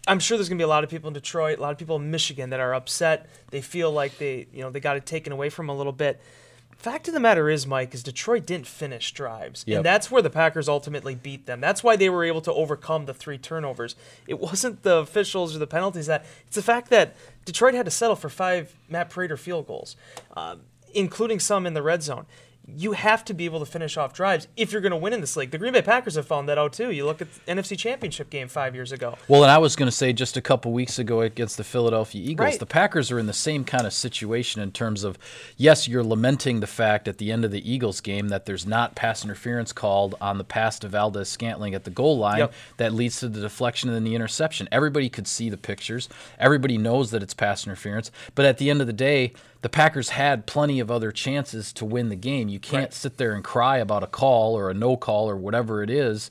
I'm 0.08 0.18
sure 0.18 0.36
there's 0.36 0.48
going 0.48 0.58
to 0.58 0.62
be 0.62 0.64
a 0.64 0.68
lot 0.68 0.82
of 0.82 0.90
people 0.90 1.08
in 1.08 1.14
Detroit, 1.14 1.58
a 1.58 1.62
lot 1.62 1.70
of 1.70 1.78
people 1.78 1.96
in 1.96 2.10
Michigan 2.10 2.50
that 2.50 2.58
are 2.58 2.74
upset. 2.74 3.28
They 3.50 3.60
feel 3.60 3.92
like 3.92 4.18
they, 4.18 4.46
you 4.52 4.62
know, 4.62 4.70
they 4.70 4.80
got 4.80 4.96
it 4.96 5.06
taken 5.06 5.32
away 5.32 5.50
from 5.50 5.68
a 5.68 5.76
little 5.76 5.92
bit. 5.92 6.20
Fact 6.80 7.08
of 7.08 7.12
the 7.14 7.20
matter 7.20 7.50
is, 7.50 7.66
Mike, 7.66 7.92
is 7.92 8.02
Detroit 8.02 8.46
didn't 8.46 8.66
finish 8.66 9.12
drives, 9.12 9.64
Yep. 9.66 9.76
and 9.76 9.84
that's 9.84 10.10
where 10.10 10.22
the 10.22 10.30
Packers 10.30 10.66
ultimately 10.66 11.14
beat 11.14 11.44
them. 11.44 11.60
That's 11.60 11.84
why 11.84 11.94
they 11.94 12.08
were 12.08 12.24
able 12.24 12.40
to 12.40 12.52
overcome 12.54 13.04
the 13.04 13.12
three 13.12 13.36
turnovers. 13.36 13.96
It 14.26 14.40
wasn't 14.40 14.82
the 14.82 14.96
officials 14.96 15.54
or 15.54 15.58
the 15.58 15.66
penalties 15.66 16.06
that 16.06 16.24
it's 16.46 16.56
the 16.56 16.62
fact 16.62 16.88
that 16.88 17.14
Detroit 17.44 17.74
had 17.74 17.84
to 17.84 17.90
settle 17.90 18.16
for 18.16 18.30
five 18.30 18.74
Matt 18.88 19.10
Prater 19.10 19.36
field 19.36 19.66
goals, 19.66 19.94
um, 20.34 20.62
including 20.94 21.38
some 21.38 21.66
in 21.66 21.74
the 21.74 21.82
red 21.82 22.02
zone. 22.02 22.24
You 22.76 22.92
have 22.92 23.24
to 23.26 23.34
be 23.34 23.44
able 23.44 23.60
to 23.60 23.66
finish 23.66 23.96
off 23.96 24.12
drives 24.12 24.48
if 24.56 24.72
you're 24.72 24.80
going 24.80 24.90
to 24.92 24.96
win 24.96 25.12
in 25.12 25.20
this 25.20 25.36
league. 25.36 25.50
The 25.50 25.58
Green 25.58 25.72
Bay 25.72 25.82
Packers 25.82 26.14
have 26.16 26.26
found 26.26 26.48
that 26.48 26.58
out 26.58 26.72
too. 26.72 26.90
You 26.90 27.04
look 27.04 27.20
at 27.22 27.28
the 27.32 27.52
NFC 27.52 27.76
Championship 27.78 28.30
game 28.30 28.48
five 28.48 28.74
years 28.74 28.92
ago. 28.92 29.16
Well, 29.28 29.42
and 29.42 29.50
I 29.50 29.58
was 29.58 29.76
going 29.76 29.88
to 29.88 29.96
say 29.96 30.12
just 30.12 30.36
a 30.36 30.40
couple 30.40 30.72
weeks 30.72 30.98
ago 30.98 31.20
against 31.20 31.56
the 31.56 31.64
Philadelphia 31.64 32.22
Eagles, 32.22 32.44
Right. 32.44 32.58
the 32.58 32.66
Packers 32.66 33.10
are 33.10 33.18
in 33.18 33.26
the 33.26 33.32
same 33.32 33.64
kind 33.64 33.86
of 33.86 33.92
situation 33.92 34.62
in 34.62 34.72
terms 34.72 35.04
of, 35.04 35.18
yes, 35.56 35.88
you're 35.88 36.04
lamenting 36.04 36.60
the 36.60 36.66
fact 36.66 37.08
at 37.08 37.18
the 37.18 37.32
end 37.32 37.44
of 37.44 37.50
the 37.50 37.70
Eagles 37.70 38.00
game 38.00 38.28
that 38.28 38.46
there's 38.46 38.66
not 38.66 38.94
pass 38.94 39.24
interference 39.24 39.72
called 39.72 40.14
on 40.20 40.38
the 40.38 40.44
pass 40.44 40.78
to 40.80 40.88
Valdes-Scantling 40.88 41.74
at 41.74 41.84
the 41.84 41.90
goal 41.90 42.18
line 42.18 42.38
Yep. 42.38 42.52
that 42.76 42.92
leads 42.94 43.18
to 43.20 43.28
the 43.28 43.40
deflection 43.40 43.90
and 43.90 44.06
the 44.06 44.14
interception. 44.14 44.68
Everybody 44.70 45.08
could 45.08 45.26
see 45.26 45.50
the 45.50 45.56
pictures. 45.56 46.08
Everybody 46.38 46.78
knows 46.78 47.10
that 47.10 47.22
it's 47.22 47.34
pass 47.34 47.66
interference. 47.66 48.10
But 48.34 48.44
at 48.46 48.58
the 48.58 48.70
end 48.70 48.80
of 48.80 48.86
the 48.86 48.92
day, 48.92 49.32
the 49.62 49.68
Packers 49.68 50.10
had 50.10 50.46
plenty 50.46 50.80
of 50.80 50.90
other 50.90 51.12
chances 51.12 51.72
to 51.74 51.84
win 51.84 52.08
the 52.08 52.16
game. 52.16 52.48
You 52.48 52.59
can't 52.62 52.84
Right. 52.84 52.94
sit 52.94 53.16
there 53.16 53.32
and 53.32 53.42
cry 53.44 53.78
about 53.78 54.02
a 54.02 54.06
call 54.06 54.56
or 54.56 54.70
a 54.70 54.74
no 54.74 54.96
call 54.96 55.28
or 55.28 55.36
whatever 55.36 55.82
it 55.82 55.90
is 55.90 56.30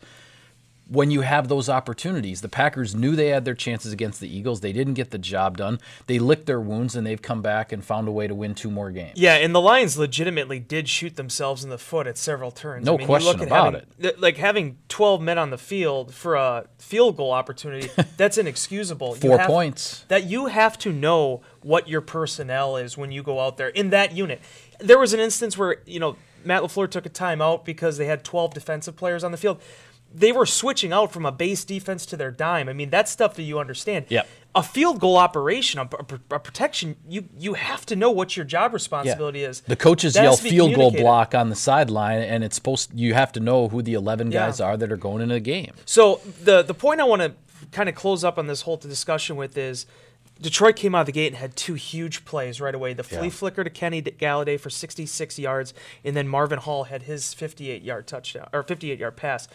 when 0.90 1.12
you 1.12 1.22
have 1.22 1.48
those 1.48 1.70
opportunities. 1.70 2.42
The 2.42 2.50
Packers 2.50 2.96
knew 2.96 3.16
they 3.16 3.28
had 3.28 3.46
their 3.46 3.54
chances 3.54 3.94
against 3.94 4.20
the 4.20 4.28
Eagles. 4.28 4.62
They 4.62 4.74
didn't 4.74 4.96
get 4.96 5.12
the 5.12 5.18
job 5.20 5.56
done. 5.58 5.80
They 6.08 6.18
licked 6.18 6.48
their 6.48 6.60
wounds 6.60 6.96
and 6.96 7.06
they've 7.06 7.22
come 7.22 7.42
back 7.44 7.72
and 7.72 7.84
found 7.86 8.08
a 8.08 8.12
way 8.12 8.28
to 8.28 8.34
win 8.34 8.56
two 8.56 8.72
more 8.72 8.90
games. 8.90 9.18
Yeah, 9.20 9.36
and 9.36 9.54
the 9.54 9.62
Lions 9.62 9.98
legitimately 9.98 10.60
did 10.60 10.90
shoot 10.90 11.16
themselves 11.16 11.64
in 11.64 11.70
the 11.70 11.78
foot 11.78 12.08
at 12.08 12.18
several 12.18 12.50
turns. 12.50 12.86
No 12.86 12.94
I 12.94 12.98
mean, 12.98 13.02
you 13.02 13.06
question 13.06 13.42
about 13.42 13.74
having, 13.76 13.88
th- 14.02 14.18
Like 14.18 14.38
having 14.38 14.78
12 14.90 15.22
men 15.22 15.38
on 15.38 15.52
the 15.52 15.58
field 15.60 16.14
for 16.14 16.36
a 16.36 16.66
field 16.80 17.18
goal 17.18 17.32
opportunity, 17.32 17.90
that's 18.18 18.38
inexcusable. 18.38 19.10
You 19.16 19.22
Four 19.22 19.38
have- 19.38 19.48
points. 19.48 20.06
That 20.08 20.24
you 20.26 20.48
have 20.48 20.78
to 20.80 20.92
know 20.92 21.42
what 21.62 21.88
your 21.88 22.02
personnel 22.02 22.78
is 22.78 22.98
when 22.98 23.12
you 23.12 23.22
go 23.22 23.40
out 23.40 23.58
there 23.58 23.70
in 23.70 23.92
that 23.92 24.14
unit. 24.14 24.42
There 24.80 24.98
was 24.98 25.14
an 25.14 25.20
instance 25.20 25.58
where, 25.58 25.78
you 25.86 26.00
know, 26.00 26.16
Matt 26.46 26.64
LaFleur 26.64 26.90
took 26.90 27.06
a 27.06 27.10
timeout 27.10 27.66
because 27.66 27.98
they 27.98 28.06
had 28.06 28.24
12 28.24 28.54
defensive 28.54 28.96
players 28.96 29.24
on 29.26 29.32
the 29.32 29.38
field. 29.38 29.62
They 30.14 30.32
were 30.32 30.46
switching 30.46 30.92
out 30.92 31.12
from 31.12 31.26
a 31.26 31.32
base 31.32 31.64
defense 31.64 32.06
to 32.08 32.18
their 32.18 32.32
dime. 32.32 32.68
I 32.68 32.74
mean, 32.74 32.90
that's 32.90 33.12
stuff 33.12 33.36
that 33.36 33.44
you 33.44 33.60
understand. 33.60 34.06
Yep. 34.10 34.28
A 34.56 34.64
field 34.64 35.00
goal 35.00 35.16
operation, 35.18 35.80
a, 35.80 35.84
a- 35.84 36.36
a 36.36 36.40
protection, 36.40 36.96
you 37.08 37.30
you 37.38 37.54
have 37.54 37.86
to 37.86 37.96
know 37.96 38.10
what 38.10 38.36
your 38.36 38.44
job 38.46 38.74
responsibility 38.74 39.44
is. 39.44 39.62
The 39.62 39.76
coaches 39.76 40.16
That 40.16 40.24
yell 40.24 40.32
has 40.32 40.40
to 40.40 40.44
be 40.46 40.50
field 40.50 40.74
goal 40.74 40.90
block 40.92 41.36
on 41.36 41.50
the 41.50 41.56
sideline, 41.56 42.22
and 42.22 42.44
it's 42.44 42.56
supposed 42.56 42.92
you 42.94 43.14
have 43.14 43.32
to 43.34 43.40
know 43.40 43.68
who 43.68 43.84
the 43.84 43.94
11 43.94 44.32
Yeah. 44.32 44.48
guys 44.48 44.60
are 44.60 44.76
that 44.78 44.92
are 44.92 44.98
going 44.98 45.22
into 45.22 45.36
the 45.36 45.40
game. 45.40 45.74
So 45.86 46.22
the 46.44 46.64
the 46.64 46.74
point 46.74 47.00
I 47.00 47.04
want 47.04 47.22
to 47.22 47.34
kind 47.72 47.88
of 47.88 47.94
close 47.94 48.24
up 48.24 48.40
on 48.40 48.48
this 48.48 48.64
whole 48.64 48.78
discussion 48.78 49.36
with 49.36 49.56
is 49.56 49.86
Detroit 50.42 50.78
came 50.78 50.96
out 50.96 51.02
of 51.02 51.06
the 51.06 51.12
gate 51.12 51.28
and 51.28 51.36
had 51.36 51.56
two 51.58 51.74
huge 51.74 52.24
plays 52.24 52.62
right 52.62 52.74
away. 52.74 52.94
The 52.94 53.04
flea 53.04 53.26
Yeah. 53.26 53.30
flicker 53.30 53.64
to 53.66 53.70
Kenny 53.70 54.02
Golladay 54.02 54.58
for 54.58 54.70
66 54.70 55.38
yards, 55.38 55.74
and 56.04 56.16
then 56.16 56.30
Marvin 56.30 56.60
Hall 56.60 56.86
had 56.86 57.04
his 57.04 57.34
58 57.34 57.84
yard 57.84 58.08
touchdown 58.08 58.48
or 58.54 58.64
58 58.64 59.00
yard 59.00 59.18
pass 59.18 59.50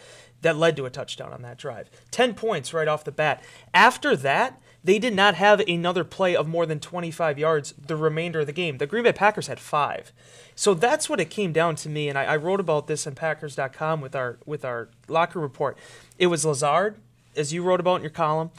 that 0.45 0.55
led 0.57 0.75
to 0.77 0.85
a 0.85 0.89
touchdown 0.89 1.33
on 1.33 1.41
that 1.41 1.57
drive. 1.57 1.89
10 2.11 2.33
points 2.35 2.73
right 2.73 2.87
off 2.87 3.03
the 3.03 3.11
bat. 3.11 3.43
After 3.73 4.15
that, 4.15 4.61
They 4.83 4.99
did 4.99 5.15
not 5.15 5.33
have 5.33 5.61
another 5.61 6.03
play 6.03 6.35
of 6.35 6.47
more 6.47 6.67
than 6.67 6.79
25 6.79 7.39
yards 7.39 7.73
the 7.87 7.95
remainder 7.95 8.41
of 8.41 8.45
the 8.45 8.53
game. 8.53 8.77
The 8.77 8.85
Green 8.85 9.03
Bay 9.03 9.13
Packers 9.13 9.47
had 9.47 9.59
five. 9.59 10.11
So 10.53 10.75
that's 10.75 11.09
what 11.09 11.19
it 11.19 11.31
came 11.31 11.51
down 11.51 11.75
to 11.77 11.89
me, 11.89 12.07
and 12.07 12.15
I, 12.19 12.25
I 12.25 12.35
wrote 12.35 12.59
about 12.59 12.85
this 12.85 13.07
on 13.07 13.15
Packers.com 13.15 13.99
with 13.99 14.15
our 14.15 14.37
with 14.45 14.63
our 14.63 14.89
locker 15.07 15.39
report. 15.39 15.75
It 16.19 16.27
was 16.27 16.45
Lazard, 16.45 16.97
as 17.35 17.51
you 17.51 17.63
wrote 17.63 17.79
about 17.79 17.95
in 17.95 18.01
your 18.03 18.11
column. 18.11 18.51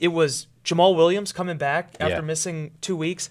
It 0.00 0.08
was 0.08 0.48
Jamaal 0.64 0.96
Williams 0.96 1.32
coming 1.32 1.58
back 1.58 1.94
after 2.00 2.16
Yeah. 2.16 2.20
missing 2.22 2.72
two 2.80 2.96
weeks. 2.96 3.30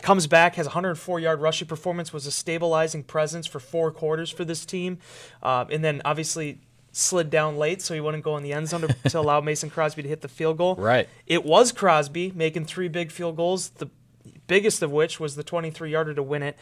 Comes 0.00 0.28
back, 0.28 0.54
has 0.54 0.66
104 0.66 1.18
yard 1.18 1.40
rushing 1.40 1.66
performance, 1.66 2.12
was 2.12 2.24
a 2.24 2.30
stabilizing 2.30 3.02
presence 3.02 3.48
for 3.48 3.58
four 3.58 3.90
quarters 3.90 4.30
for 4.30 4.44
this 4.44 4.64
team. 4.64 4.98
Uh, 5.42 5.64
and 5.72 5.82
then 5.82 6.00
obviously 6.04 6.60
slid 6.92 7.30
down 7.30 7.56
late, 7.56 7.82
so 7.82 7.94
he 7.94 8.00
wouldn't 8.00 8.24
go 8.24 8.36
in 8.36 8.42
the 8.42 8.52
end 8.52 8.68
zone 8.68 8.82
to, 8.82 8.94
to 9.10 9.18
allow 9.18 9.40
Mason 9.42 9.70
Crosby 9.70 10.02
to 10.02 10.08
hit 10.08 10.20
the 10.20 10.28
field 10.28 10.58
goal. 10.58 10.76
Right. 10.76 11.08
It 11.26 11.44
was 11.44 11.72
Crosby 11.72 12.32
making 12.34 12.66
three 12.66 12.88
big 12.88 13.10
field 13.10 13.36
goals, 13.36 13.70
the 13.70 13.88
biggest 14.46 14.82
of 14.82 14.90
which 14.90 15.20
was 15.20 15.36
the 15.36 15.44
23 15.44 15.90
yarder 15.90 16.14
to 16.14 16.22
win 16.22 16.42
it. 16.42 16.56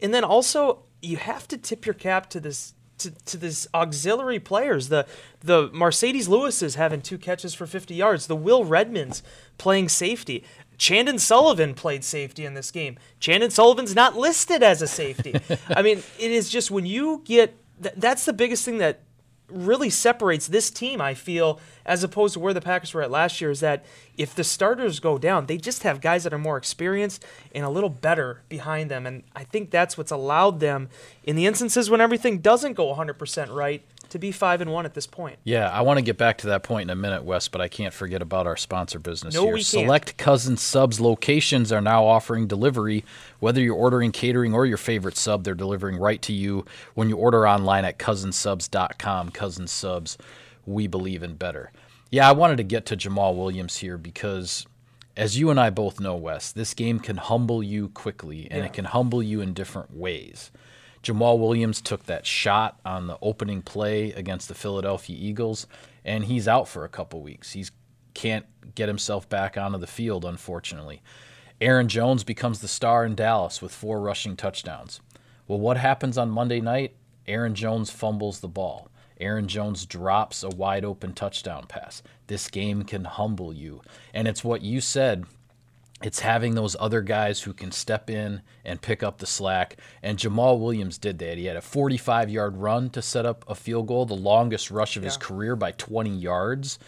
And 0.00 0.12
then 0.12 0.24
also, 0.24 0.80
you 1.02 1.18
have 1.18 1.46
to 1.48 1.58
tip 1.58 1.86
your 1.86 1.94
cap 1.94 2.30
to 2.30 2.40
this. 2.40 2.74
To, 2.98 3.10
to 3.10 3.36
this 3.36 3.66
auxiliary 3.74 4.38
players, 4.38 4.88
the 4.88 5.04
the 5.40 5.68
Marcedes 5.70 6.28
Lewis 6.28 6.62
is 6.62 6.76
having 6.76 7.02
two 7.02 7.18
catches 7.18 7.52
for 7.52 7.66
50 7.66 7.92
yards. 7.92 8.28
The 8.28 8.36
Will 8.36 8.64
Redmonds 8.64 9.20
playing 9.58 9.88
safety. 9.88 10.44
Chandon 10.78 11.18
Sullivan 11.18 11.74
played 11.74 12.04
safety 12.04 12.44
in 12.44 12.54
this 12.54 12.70
game. 12.70 12.96
Chandon 13.18 13.50
Sullivan's 13.50 13.96
not 13.96 14.16
listed 14.16 14.62
as 14.62 14.80
a 14.80 14.86
safety. 14.86 15.34
I 15.68 15.82
mean, 15.82 16.04
it 16.20 16.30
is 16.30 16.48
just 16.48 16.70
when 16.70 16.86
you 16.86 17.22
get 17.24 17.56
th- 17.82 17.96
that's 17.96 18.24
the 18.24 18.32
biggest 18.32 18.64
thing 18.64 18.78
that 18.78 19.00
really 19.48 19.90
separates 19.90 20.46
this 20.46 20.70
team, 20.70 21.00
I 21.00 21.14
feel, 21.14 21.60
as 21.84 22.02
opposed 22.02 22.34
to 22.34 22.40
where 22.40 22.54
the 22.54 22.60
Packers 22.60 22.94
were 22.94 23.02
at 23.02 23.10
last 23.10 23.40
year, 23.40 23.50
is 23.50 23.60
that 23.60 23.84
if 24.16 24.34
the 24.34 24.44
starters 24.44 25.00
go 25.00 25.18
down, 25.18 25.46
they 25.46 25.58
just 25.58 25.82
have 25.82 26.00
guys 26.00 26.24
that 26.24 26.32
are 26.32 26.38
more 26.38 26.56
experienced 26.56 27.24
and 27.54 27.64
a 27.64 27.68
little 27.68 27.90
better 27.90 28.40
behind 28.48 28.90
them. 28.90 29.06
And 29.06 29.22
I 29.36 29.44
think 29.44 29.70
that's 29.70 29.98
what's 29.98 30.10
allowed 30.10 30.60
them, 30.60 30.88
in 31.24 31.36
the 31.36 31.46
instances 31.46 31.90
when 31.90 32.00
everything 32.00 32.38
doesn't 32.38 32.72
go 32.72 32.94
100% 32.94 33.54
right, 33.54 33.82
to 34.14 34.18
be 34.18 34.32
5 34.32 34.62
and 34.62 34.72
1 34.72 34.86
at 34.86 34.94
this 34.94 35.06
point. 35.06 35.38
Yeah, 35.44 35.68
I 35.68 35.82
want 35.82 35.98
to 35.98 36.02
get 36.02 36.16
back 36.16 36.38
to 36.38 36.46
that 36.46 36.62
point 36.62 36.84
in 36.84 36.90
a 36.90 36.96
minute, 36.96 37.22
Wes, 37.24 37.46
but 37.48 37.60
I 37.60 37.68
can't 37.68 37.92
forget 37.92 38.22
about 38.22 38.46
our 38.46 38.56
sponsor 38.56 38.98
business 38.98 39.34
No, 39.34 39.42
here. 39.44 39.52
we 39.52 39.58
can't. 39.60 39.66
Select 39.66 40.16
Cousins 40.16 40.62
Subs 40.62 41.00
locations 41.00 41.70
are 41.70 41.80
now 41.82 42.04
offering 42.06 42.46
delivery. 42.46 43.04
Whether 43.40 43.60
you're 43.60 43.76
ordering 43.76 44.10
catering 44.10 44.54
or 44.54 44.64
your 44.66 44.78
favorite 44.78 45.16
sub, 45.16 45.44
they're 45.44 45.54
delivering 45.54 45.98
right 45.98 46.22
to 46.22 46.32
you 46.32 46.64
when 46.94 47.08
you 47.08 47.16
order 47.16 47.46
online 47.46 47.84
at 47.84 47.98
cousinsubs.com. 47.98 49.30
Cousins 49.30 49.70
Subs, 49.72 50.16
we 50.66 50.86
believe 50.86 51.22
in 51.22 51.34
better. 51.34 51.70
Yeah, 52.10 52.28
I 52.28 52.32
wanted 52.32 52.56
to 52.58 52.62
get 52.64 52.86
to 52.86 52.96
Jamaal 52.96 53.34
Williams 53.36 53.78
here 53.78 53.98
because, 53.98 54.66
as 55.16 55.38
you 55.38 55.50
and 55.50 55.58
I 55.58 55.70
both 55.70 55.98
know, 56.00 56.14
Wes, 56.14 56.52
this 56.52 56.72
game 56.74 57.00
can 57.00 57.16
humble 57.16 57.62
you 57.62 57.88
quickly, 57.88 58.46
and 58.50 58.60
Yeah. 58.60 58.66
it 58.66 58.72
can 58.72 58.84
humble 58.86 59.22
you 59.22 59.40
in 59.40 59.52
different 59.52 59.94
ways. 59.96 60.50
Jamaal 61.04 61.38
Williams 61.38 61.80
took 61.80 62.06
that 62.06 62.26
shot 62.26 62.80
on 62.84 63.06
the 63.06 63.18
opening 63.20 63.62
play 63.62 64.12
against 64.12 64.48
the 64.48 64.54
Philadelphia 64.54 65.16
Eagles, 65.18 65.66
and 66.04 66.24
he's 66.24 66.48
out 66.48 66.66
for 66.66 66.84
a 66.84 66.88
couple 66.88 67.20
weeks. 67.20 67.52
He 67.52 67.66
can't 68.14 68.46
get 68.74 68.88
himself 68.88 69.28
back 69.28 69.58
onto 69.58 69.78
the 69.78 69.86
field, 69.86 70.24
unfortunately. 70.24 71.02
Aaron 71.60 71.88
Jones 71.88 72.24
becomes 72.24 72.60
the 72.60 72.68
star 72.68 73.04
in 73.04 73.14
Dallas 73.14 73.60
with 73.60 73.72
four 73.72 74.00
rushing 74.00 74.34
touchdowns. 74.34 75.00
Well, 75.46 75.60
what 75.60 75.76
happens 75.76 76.16
on 76.16 76.30
Monday 76.30 76.60
night? 76.60 76.96
Aaron 77.26 77.54
Jones 77.54 77.90
fumbles 77.90 78.40
the 78.40 78.48
ball. 78.48 78.88
Aaron 79.20 79.46
Jones 79.46 79.86
drops 79.86 80.42
a 80.42 80.48
wide 80.48 80.84
open 80.84 81.12
touchdown 81.12 81.66
pass. 81.68 82.02
This 82.26 82.48
game 82.48 82.82
can 82.82 83.04
humble 83.04 83.52
you. 83.52 83.82
And 84.12 84.26
it's 84.26 84.42
what 84.42 84.62
you 84.62 84.80
said 84.80 85.24
it's 86.04 86.20
having 86.20 86.54
those 86.54 86.76
other 86.78 87.00
guys 87.00 87.40
who 87.40 87.54
can 87.54 87.72
step 87.72 88.10
in 88.10 88.42
and 88.62 88.82
pick 88.82 89.02
up 89.02 89.16
the 89.16 89.26
slack. 89.26 89.78
And 90.02 90.18
Jamaal 90.18 90.60
Williams 90.60 90.98
did 90.98 91.18
that. 91.20 91.38
He 91.38 91.46
had 91.46 91.56
a 91.56 91.62
45 91.62 92.28
yard 92.28 92.58
run 92.58 92.90
to 92.90 93.00
set 93.00 93.24
up 93.24 93.42
a 93.48 93.54
field 93.54 93.86
goal, 93.86 94.04
the 94.04 94.12
longest 94.12 94.70
rush 94.70 94.98
of 94.98 95.02
his 95.02 95.16
career 95.16 95.56
by 95.56 95.72
20 95.72 96.10
yards. 96.10 96.78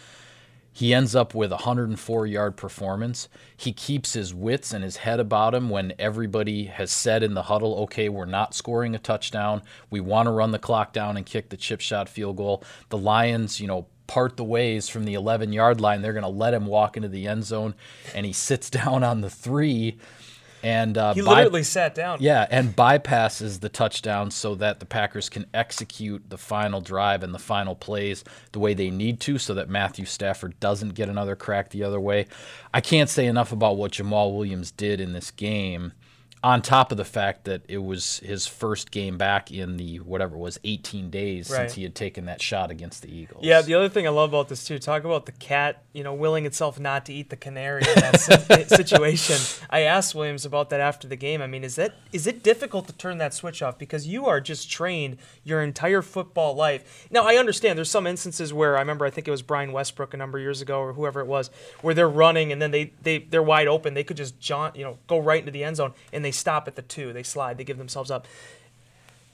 He 0.71 0.93
ends 0.93 1.15
up 1.15 1.33
with 1.33 1.51
a 1.51 1.55
104 1.55 2.27
yard 2.27 2.57
performance. 2.57 3.27
He 3.55 3.73
keeps 3.73 4.13
his 4.13 4.35
wits 4.35 4.71
and 4.71 4.83
his 4.83 4.97
head 4.97 5.19
about 5.19 5.55
him 5.55 5.71
when 5.71 5.93
everybody 5.97 6.65
has 6.65 6.91
said 6.91 7.23
in 7.23 7.33
the 7.33 7.41
huddle, 7.41 7.73
okay, 7.79 8.09
we're 8.09 8.25
not 8.25 8.53
scoring 8.53 8.93
a 8.93 8.99
touchdown. 8.99 9.63
We 9.89 9.99
want 9.99 10.27
to 10.27 10.31
run 10.31 10.51
the 10.51 10.59
clock 10.59 10.93
down 10.93 11.17
and 11.17 11.25
kick 11.25 11.49
the 11.49 11.57
chip 11.57 11.81
shot 11.81 12.07
field 12.07 12.37
goal. 12.37 12.63
The 12.89 12.99
Lions, 12.99 13.59
you 13.59 13.65
know, 13.65 13.87
part 14.07 14.37
the 14.37 14.43
ways 14.43 14.89
from 14.89 15.03
the 15.05 15.13
11 15.13 15.53
yard 15.53 15.79
line. 15.81 16.01
They're 16.01 16.13
going 16.13 16.23
to 16.23 16.29
let 16.29 16.53
him 16.53 16.65
walk 16.65 16.97
into 16.97 17.09
the 17.09 17.27
end 17.27 17.43
zone, 17.45 17.75
and 18.15 18.25
he 18.25 18.33
sits 18.33 18.69
down 18.71 19.03
on 19.03 19.21
the 19.21 19.29
three. 19.29 19.97
And 20.63 20.97
uh, 20.97 21.13
He 21.13 21.21
literally 21.21 21.63
sat 21.63 21.93
down. 21.93 22.17
yeah, 22.19 22.47
and 22.49 22.75
bypasses 22.75 23.59
the 23.59 23.69
touchdown 23.69 24.31
so 24.31 24.55
that 24.55 24.79
the 24.79 24.87
Packers 24.87 25.29
can 25.29 25.45
execute 25.53 26.29
the 26.29 26.37
final 26.37 26.81
drive 26.81 27.21
and 27.21 27.31
the 27.33 27.39
final 27.39 27.75
plays 27.75 28.23
the 28.53 28.59
way 28.59 28.73
they 28.73 28.89
need 28.89 29.19
to 29.21 29.37
so 29.37 29.53
that 29.53 29.69
Matthew 29.69 30.05
Stafford 30.05 30.59
doesn't 30.59 30.95
get 30.95 31.09
another 31.09 31.35
crack 31.35 31.69
the 31.69 31.83
other 31.83 31.99
way. 31.99 32.25
I 32.73 32.81
can't 32.81 33.09
say 33.09 33.27
enough 33.27 33.51
about 33.51 33.77
what 33.77 33.91
Jamaal 33.91 34.33
Williams 34.35 34.71
did 34.71 34.99
in 34.99 35.13
this 35.13 35.29
game. 35.29 35.93
On 36.47 36.61
top 36.61 36.91
of 36.93 36.97
the 36.97 37.03
fact 37.03 37.43
that 37.43 37.63
it 37.67 37.79
was 37.79 38.19
his 38.19 38.47
first 38.47 38.89
game 38.89 39.17
back 39.17 39.51
in 39.51 39.75
the 39.75 39.97
whatever 39.97 40.35
it 40.37 40.39
was 40.39 40.57
18 40.63 41.09
days 41.09 41.49
Right. 41.49 41.57
since 41.57 41.73
he 41.73 41.83
had 41.83 41.93
taken 41.93 42.23
that 42.27 42.41
shot 42.41 42.71
against 42.71 43.01
the 43.01 43.13
Eagles. 43.13 43.43
Yeah, 43.43 43.61
the 43.61 43.73
other 43.73 43.89
thing 43.89 44.07
I 44.07 44.11
love 44.11 44.29
about 44.29 44.47
this 44.47 44.63
too, 44.63 44.79
talk 44.79 45.03
about 45.03 45.25
the 45.25 45.33
cat, 45.33 45.83
you 45.91 46.03
know, 46.05 46.13
willing 46.13 46.45
itself 46.45 46.79
not 46.79 47.05
to 47.07 47.13
eat 47.13 47.29
the 47.29 47.35
canary 47.35 47.81
in 47.81 47.95
that 47.95 48.21
situation. 48.69 49.35
I 49.69 49.81
asked 49.81 50.15
Williams 50.15 50.45
about 50.45 50.69
that 50.69 50.79
after 50.79 51.05
the 51.05 51.17
game. 51.17 51.41
I 51.41 51.47
mean, 51.47 51.65
is 51.65 51.75
that 51.75 51.95
is 52.13 52.25
it 52.27 52.43
difficult 52.43 52.87
to 52.87 52.93
turn 52.93 53.17
that 53.17 53.33
switch 53.33 53.61
off 53.61 53.77
because 53.77 54.07
you 54.07 54.25
are 54.27 54.39
just 54.39 54.71
trained 54.71 55.17
your 55.43 55.61
entire 55.61 56.01
football 56.01 56.55
life. 56.55 57.07
Now, 57.11 57.23
I 57.27 57.35
understand 57.35 57.77
there's 57.77 57.91
some 57.91 58.07
instances 58.07 58.53
where 58.53 58.77
I 58.77 58.79
remember 58.79 59.05
I 59.05 59.09
think 59.09 59.27
it 59.27 59.31
was 59.31 59.41
Brian 59.41 59.73
Westbrook 59.73 60.13
a 60.13 60.17
number 60.17 60.37
of 60.37 60.43
years 60.43 60.61
ago 60.61 60.79
or 60.79 60.93
whoever 60.93 61.19
it 61.19 61.27
was 61.27 61.51
where 61.81 61.93
they're 61.93 62.07
running 62.07 62.53
and 62.53 62.61
then 62.61 62.71
they 62.71 62.93
they 63.03 63.17
they're 63.17 63.43
wide 63.43 63.67
open. 63.67 63.95
They 63.95 64.05
could 64.05 64.15
just 64.17 64.39
jaunt, 64.39 64.77
you 64.77 64.85
know, 64.85 64.97
go 65.07 65.19
right 65.19 65.39
into 65.41 65.51
the 65.51 65.65
end 65.65 65.75
zone 65.75 65.91
and 66.13 66.23
they 66.23 66.31
stop 66.37 66.67
at 66.67 66.75
the 66.75 66.81
2. 66.81 67.13
They 67.13 67.23
slide, 67.23 67.57
they 67.57 67.63
give 67.63 67.77
themselves 67.77 68.11
up. 68.11 68.27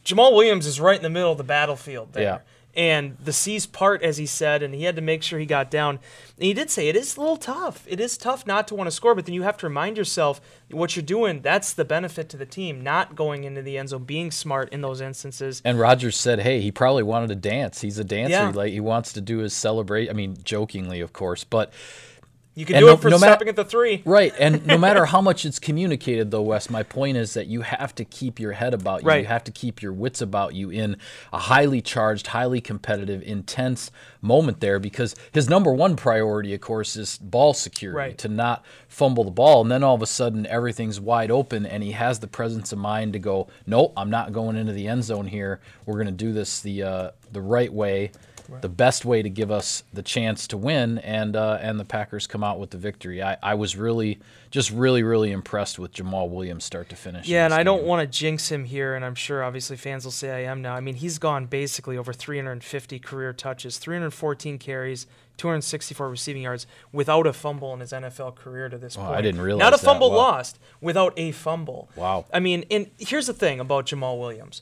Jamaal 0.06 0.34
Williams 0.34 0.66
is 0.66 0.80
right 0.80 0.98
in 0.98 1.04
the 1.04 1.10
middle 1.10 1.32
of 1.32 1.38
the 1.38 1.44
battlefield 1.44 2.14
there. 2.14 2.24
Yeah. 2.24 2.40
And 2.76 3.18
the 3.24 3.34
seas 3.34 3.68
part, 3.68 4.02
as 4.02 4.18
he 4.18 4.26
said, 4.26 4.64
and 4.64 4.74
he 4.74 4.86
had 4.86 4.96
to 4.96 5.02
make 5.02 5.22
sure 5.22 5.38
he 5.38 5.46
got 5.46 5.70
down. 5.70 6.00
And 6.38 6.44
he 6.44 6.56
did 6.56 6.72
say 6.72 6.90
it 6.90 6.96
is 6.96 7.16
a 7.16 7.20
little 7.20 7.38
tough. 7.38 7.86
It 7.88 8.00
is 8.00 8.18
tough 8.18 8.48
not 8.48 8.68
to 8.70 8.76
want 8.76 8.88
to 8.88 8.92
score, 8.92 9.14
but 9.14 9.28
then 9.28 9.36
you 9.36 9.44
have 9.44 9.58
to 9.58 9.68
remind 9.68 9.96
yourself 9.96 10.42
what 10.72 10.96
you're 10.96 11.06
doing. 11.06 11.42
That's 11.42 11.72
the 11.72 11.86
benefit 11.86 12.30
to 12.30 12.38
the 12.38 12.48
team, 12.48 12.82
not 12.82 13.16
going 13.16 13.44
into 13.44 13.62
the 13.62 13.78
end 13.78 13.90
zone, 13.90 14.06
being 14.06 14.32
smart 14.32 14.74
in 14.74 14.82
those 14.82 15.02
instances. 15.02 15.62
And 15.64 15.80
Rodgers 15.80 16.18
said, 16.18 16.40
"Hey, 16.40 16.62
he 16.62 16.72
probably 16.72 17.04
wanted 17.04 17.28
to 17.28 17.36
dance. 17.36 17.82
He's 17.82 18.00
a 18.00 18.04
dancer. 18.04 18.34
Yeah. 18.34 18.50
Like 18.50 18.74
he 18.74 18.80
wants 18.80 19.14
to 19.14 19.22
do 19.22 19.38
his 19.38 19.54
celebrate. 19.54 20.10
I 20.10 20.14
mean, 20.14 20.38
jokingly, 20.44 21.00
of 21.00 21.14
course, 21.14 21.44
but 21.44 21.72
You 22.56 22.66
can 22.66 22.76
And 22.76 22.84
do 22.84 22.88
no- 22.88 22.94
it 22.94 23.02
for 23.02 23.10
no 23.10 23.18
stopping 23.18 23.48
at 23.50 23.56
the 23.56 23.66
three. 23.66 24.04
Right, 24.06 24.32
and 24.40 24.66
no 24.68 24.78
matter 24.78 25.06
how 25.14 25.22
much 25.22 25.44
it's 25.44 25.58
communicated, 25.58 26.30
though, 26.30 26.44
Wes, 26.44 26.70
my 26.70 26.84
point 26.84 27.18
is 27.18 27.34
that 27.34 27.48
you 27.48 27.62
have 27.62 27.96
to 27.96 28.06
keep 28.06 28.40
your 28.40 28.52
head 28.52 28.76
about 28.76 29.02
you. 29.02 29.08
Right. 29.08 29.22
You 29.22 29.28
have 29.28 29.44
to 29.46 29.52
keep 29.52 29.82
your 29.82 29.92
wits 29.92 30.22
about 30.22 30.54
you 30.54 30.70
in 30.70 30.98
a 31.32 31.40
highly 31.40 31.82
charged, 31.82 32.28
highly 32.28 32.62
competitive, 32.62 33.24
intense 33.24 33.90
moment 34.22 34.60
there. 34.60 34.78
Because 34.78 35.16
his 35.32 35.50
number 35.50 35.74
one 35.74 35.96
priority, 35.96 36.54
of 36.54 36.62
course, 36.62 36.96
is 36.96 37.18
ball 37.18 37.56
security 37.56 37.98
Right. 37.98 38.18
to 38.20 38.28
not 38.28 38.64
fumble 38.88 39.24
the 39.24 39.32
ball. 39.32 39.62
And 39.64 39.72
then 39.72 39.84
all 39.84 39.96
of 39.96 40.04
a 40.04 40.08
sudden, 40.08 40.46
everything's 40.46 41.00
wide 41.00 41.32
open, 41.32 41.66
and 41.66 41.82
he 41.82 41.94
has 41.94 42.20
the 42.20 42.28
presence 42.28 42.72
of 42.72 42.78
mind 42.78 43.14
to 43.14 43.20
go, 43.20 43.48
"Nope, 43.66 43.94
I'm 43.98 44.12
not 44.12 44.32
going 44.32 44.58
into 44.58 44.74
the 44.74 44.88
end 44.88 45.04
zone 45.04 45.26
here. 45.26 45.60
We're 45.88 45.96
going 45.96 46.06
to 46.06 46.12
do 46.12 46.32
this 46.32 46.60
the 46.60 46.84
uh, 46.84 47.10
the 47.32 47.42
right 47.42 47.74
way." 47.74 48.12
The 48.62 48.70
best 48.70 49.06
way 49.06 49.22
to 49.22 49.30
give 49.30 49.52
us 49.52 49.84
the 49.94 50.02
chance 50.04 50.48
to 50.48 50.58
win, 50.58 50.98
and 51.00 51.36
uh, 51.36 51.60
and 51.62 51.80
the 51.80 51.86
Packers 51.86 52.28
come 52.28 52.44
out 52.44 52.60
with 52.60 52.72
the 52.72 52.78
victory. 52.78 53.24
I, 53.24 53.38
I 53.42 53.54
was 53.56 53.76
really, 53.76 54.20
just 54.52 54.70
really, 54.70 55.02
really 55.02 55.32
impressed 55.32 55.80
with 55.80 55.94
Jamaal 55.94 56.30
Williams 56.30 56.64
start 56.64 56.90
to 56.90 56.96
finish. 56.96 57.28
Yeah, 57.28 57.46
and 57.46 57.54
I 57.54 57.64
don't 57.64 57.84
want 57.84 58.02
to 58.02 58.08
jinx 58.20 58.50
him 58.52 58.66
here, 58.66 58.96
and 58.96 59.04
I'm 59.06 59.16
sure 59.16 59.44
obviously 59.44 59.78
fans 59.78 60.04
will 60.04 60.12
say 60.12 60.32
I 60.32 60.52
am 60.52 60.62
now. 60.62 60.76
I 60.76 60.82
mean, 60.82 60.96
he's 60.96 61.18
gone 61.20 61.46
basically 61.46 61.98
over 61.98 62.14
350 62.14 63.00
career 63.00 63.34
touches, 63.34 63.78
314 63.78 64.58
carries, 64.60 65.08
264 65.38 66.10
receiving 66.10 66.44
yards 66.44 66.68
without 66.92 67.26
a 67.26 67.34
fumble 67.34 67.74
in 67.74 67.80
his 67.80 67.92
NFL 67.92 68.36
career 68.36 68.70
to 68.70 68.78
this 68.78 68.98
Oh, 68.98 69.02
I 69.04 69.22
didn't 69.22 69.42
realize 69.42 69.62
Not 69.64 69.74
a 69.74 69.78
fumble 69.78 70.12
Wow. 70.12 70.18
lost, 70.18 70.60
without 70.82 71.14
a 71.18 71.32
fumble. 71.32 71.90
Wow. 71.96 72.26
I 72.34 72.40
mean, 72.40 72.66
and 72.70 72.92
here's 72.98 73.28
the 73.28 73.34
thing 73.34 73.60
about 73.60 73.86
Jamaal 73.88 74.20
Williams. 74.20 74.62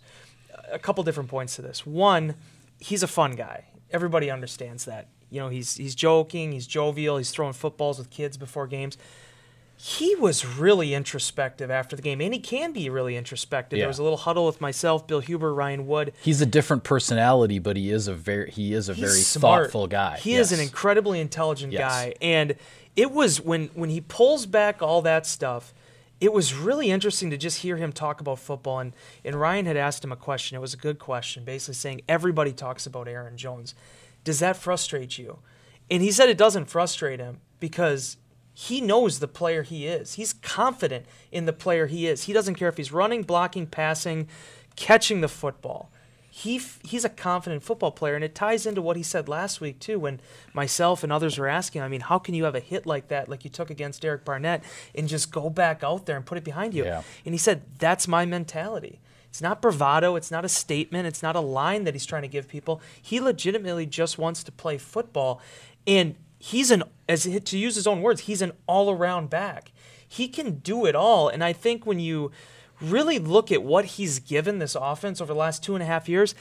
A 0.71 0.79
couple 0.79 1.03
different 1.03 1.29
points 1.29 1.55
to 1.57 1.61
this. 1.61 1.85
One, 1.85 2.35
he's 2.79 3.03
a 3.03 3.07
fun 3.07 3.33
guy. 3.33 3.65
Everybody 3.91 4.29
understands 4.31 4.85
that. 4.85 5.07
You 5.29 5.39
know, 5.39 5.49
he's 5.49 5.75
he's 5.75 5.95
joking, 5.95 6.51
he's 6.51 6.67
jovial, 6.67 7.17
he's 7.17 7.31
throwing 7.31 7.53
footballs 7.53 7.97
with 7.97 8.09
kids 8.09 8.37
before 8.37 8.67
games 8.67 8.97
he 9.83 10.13
was 10.15 10.45
really 10.45 10.93
introspective 10.93 11.71
after 11.71 11.95
the 11.95 12.03
game, 12.03 12.21
and 12.21 12.35
he 12.35 12.39
can 12.39 12.71
be 12.71 12.87
really 12.87 13.17
introspective. 13.17 13.77
Yeah. 13.77 13.83
There 13.83 13.87
was 13.87 13.97
a 13.97 14.03
little 14.03 14.17
huddle 14.19 14.45
with 14.45 14.61
myself, 14.61 15.07
Bill 15.07 15.21
Huber, 15.21 15.51
Ryan 15.51 15.87
Wood. 15.87 16.13
He's 16.21 16.39
a 16.39 16.45
different 16.45 16.83
personality, 16.83 17.57
but 17.57 17.77
he 17.77 17.89
is 17.89 18.07
a 18.07 18.13
very 18.13 18.51
he 18.51 18.73
is 18.75 18.89
a 18.89 18.93
He's 18.93 19.03
very 19.03 19.21
smart. 19.21 19.63
thoughtful 19.65 19.87
guy. 19.87 20.17
He 20.17 20.35
is 20.35 20.51
an 20.51 20.59
incredibly 20.59 21.19
intelligent 21.19 21.73
Yes. 21.73 21.81
guy, 21.81 22.13
and 22.21 22.55
it 22.95 23.11
was 23.11 23.41
when 23.41 23.69
when 23.73 23.89
he 23.89 24.01
pulls 24.01 24.45
back 24.45 24.83
all 24.83 25.01
that 25.01 25.25
stuff. 25.25 25.73
It 26.21 26.31
was 26.31 26.53
really 26.53 26.91
interesting 26.91 27.31
to 27.31 27.37
just 27.37 27.63
hear 27.63 27.77
him 27.77 27.91
talk 27.91 28.21
about 28.21 28.37
football, 28.37 28.77
and, 28.77 28.93
and 29.25 29.35
Ryan 29.35 29.65
had 29.65 29.75
asked 29.75 30.03
him 30.03 30.11
a 30.11 30.15
question. 30.15 30.55
It 30.55 30.61
was 30.61 30.75
a 30.75 30.77
good 30.77 30.99
question, 30.99 31.43
basically 31.43 31.73
saying 31.73 32.01
everybody 32.07 32.53
talks 32.53 32.85
about 32.85 33.07
Aaron 33.07 33.37
Jones. 33.37 33.73
Does 34.23 34.39
that 34.39 34.55
frustrate 34.55 35.17
you? 35.17 35.39
And 35.89 36.03
he 36.03 36.11
said 36.11 36.29
it 36.29 36.37
doesn't 36.37 36.65
frustrate 36.65 37.19
him 37.19 37.41
because 37.59 38.17
he 38.53 38.81
knows 38.81 39.17
the 39.17 39.27
player 39.27 39.63
he 39.63 39.87
is. 39.87 40.13
He's 40.13 40.31
confident 40.31 41.07
in 41.31 41.45
the 41.45 41.53
player 41.53 41.87
he 41.87 42.05
is. 42.05 42.25
He 42.25 42.33
doesn't 42.33 42.55
care 42.55 42.69
if 42.69 42.77
he's 42.77 42.91
running, 42.91 43.23
blocking, 43.23 43.65
passing, 43.65 44.27
catching 44.75 45.21
the 45.21 45.27
football. 45.27 45.91
He 46.33 46.55
f- 46.55 46.79
he's 46.81 47.03
a 47.03 47.09
confident 47.09 47.61
football 47.61 47.91
player, 47.91 48.15
and 48.15 48.23
it 48.23 48.33
ties 48.33 48.65
into 48.65 48.81
what 48.81 48.95
he 48.95 49.03
said 49.03 49.27
last 49.27 49.59
week 49.59 49.79
too, 49.79 49.99
when 49.99 50.21
myself 50.53 51.03
and 51.03 51.11
others 51.11 51.37
were 51.37 51.49
asking. 51.49 51.81
I 51.81 51.89
mean, 51.89 51.99
how 51.99 52.19
can 52.19 52.33
you 52.33 52.45
have 52.45 52.55
a 52.55 52.61
hit 52.61 52.85
like 52.85 53.09
that, 53.09 53.27
like 53.27 53.43
you 53.43 53.49
took 53.49 53.69
against 53.69 54.01
Derek 54.01 54.23
Barnett, 54.23 54.63
and 54.95 55.09
just 55.09 55.29
go 55.29 55.49
back 55.49 55.83
out 55.83 56.05
there 56.05 56.15
and 56.15 56.25
put 56.25 56.37
it 56.37 56.45
behind 56.45 56.73
you? 56.73 56.85
Yeah. 56.85 57.03
And 57.25 57.33
he 57.33 57.37
said, 57.37 57.63
"That's 57.79 58.07
my 58.07 58.25
mentality." 58.25 59.01
It's 59.27 59.41
not 59.41 59.61
bravado. 59.61 60.15
It's 60.15 60.31
not 60.31 60.45
a 60.45 60.49
statement. 60.49 61.05
It's 61.05 61.21
not 61.21 61.35
a 61.35 61.41
line 61.41 61.83
that 61.83 61.93
he's 61.93 62.05
trying 62.05 62.23
to 62.23 62.27
give 62.29 62.47
people. 62.47 62.81
He 63.01 63.19
legitimately 63.19 63.85
just 63.85 64.17
wants 64.17 64.41
to 64.45 64.53
play 64.53 64.77
football, 64.77 65.41
and 65.85 66.15
he's 66.39 66.71
an 66.71 66.83
as 67.09 67.23
to 67.23 67.57
use 67.57 67.75
his 67.75 67.87
own 67.87 68.01
words, 68.01 68.21
he's 68.21 68.41
an 68.41 68.53
all-around 68.67 69.29
back. 69.29 69.73
He 70.07 70.29
can 70.29 70.59
do 70.59 70.85
it 70.85 70.95
all, 70.95 71.27
and 71.27 71.43
I 71.43 71.51
think 71.51 71.85
when 71.85 71.99
you 71.99 72.31
really 72.81 73.19
look 73.19 73.51
at 73.51 73.63
what 73.63 73.85
he's 73.85 74.19
given 74.19 74.59
this 74.59 74.75
offense 74.75 75.21
over 75.21 75.33
the 75.33 75.39
last 75.39 75.63
two 75.63 75.75
and 75.75 75.83
a 75.83 75.85
half 75.85 76.09
years, 76.09 76.35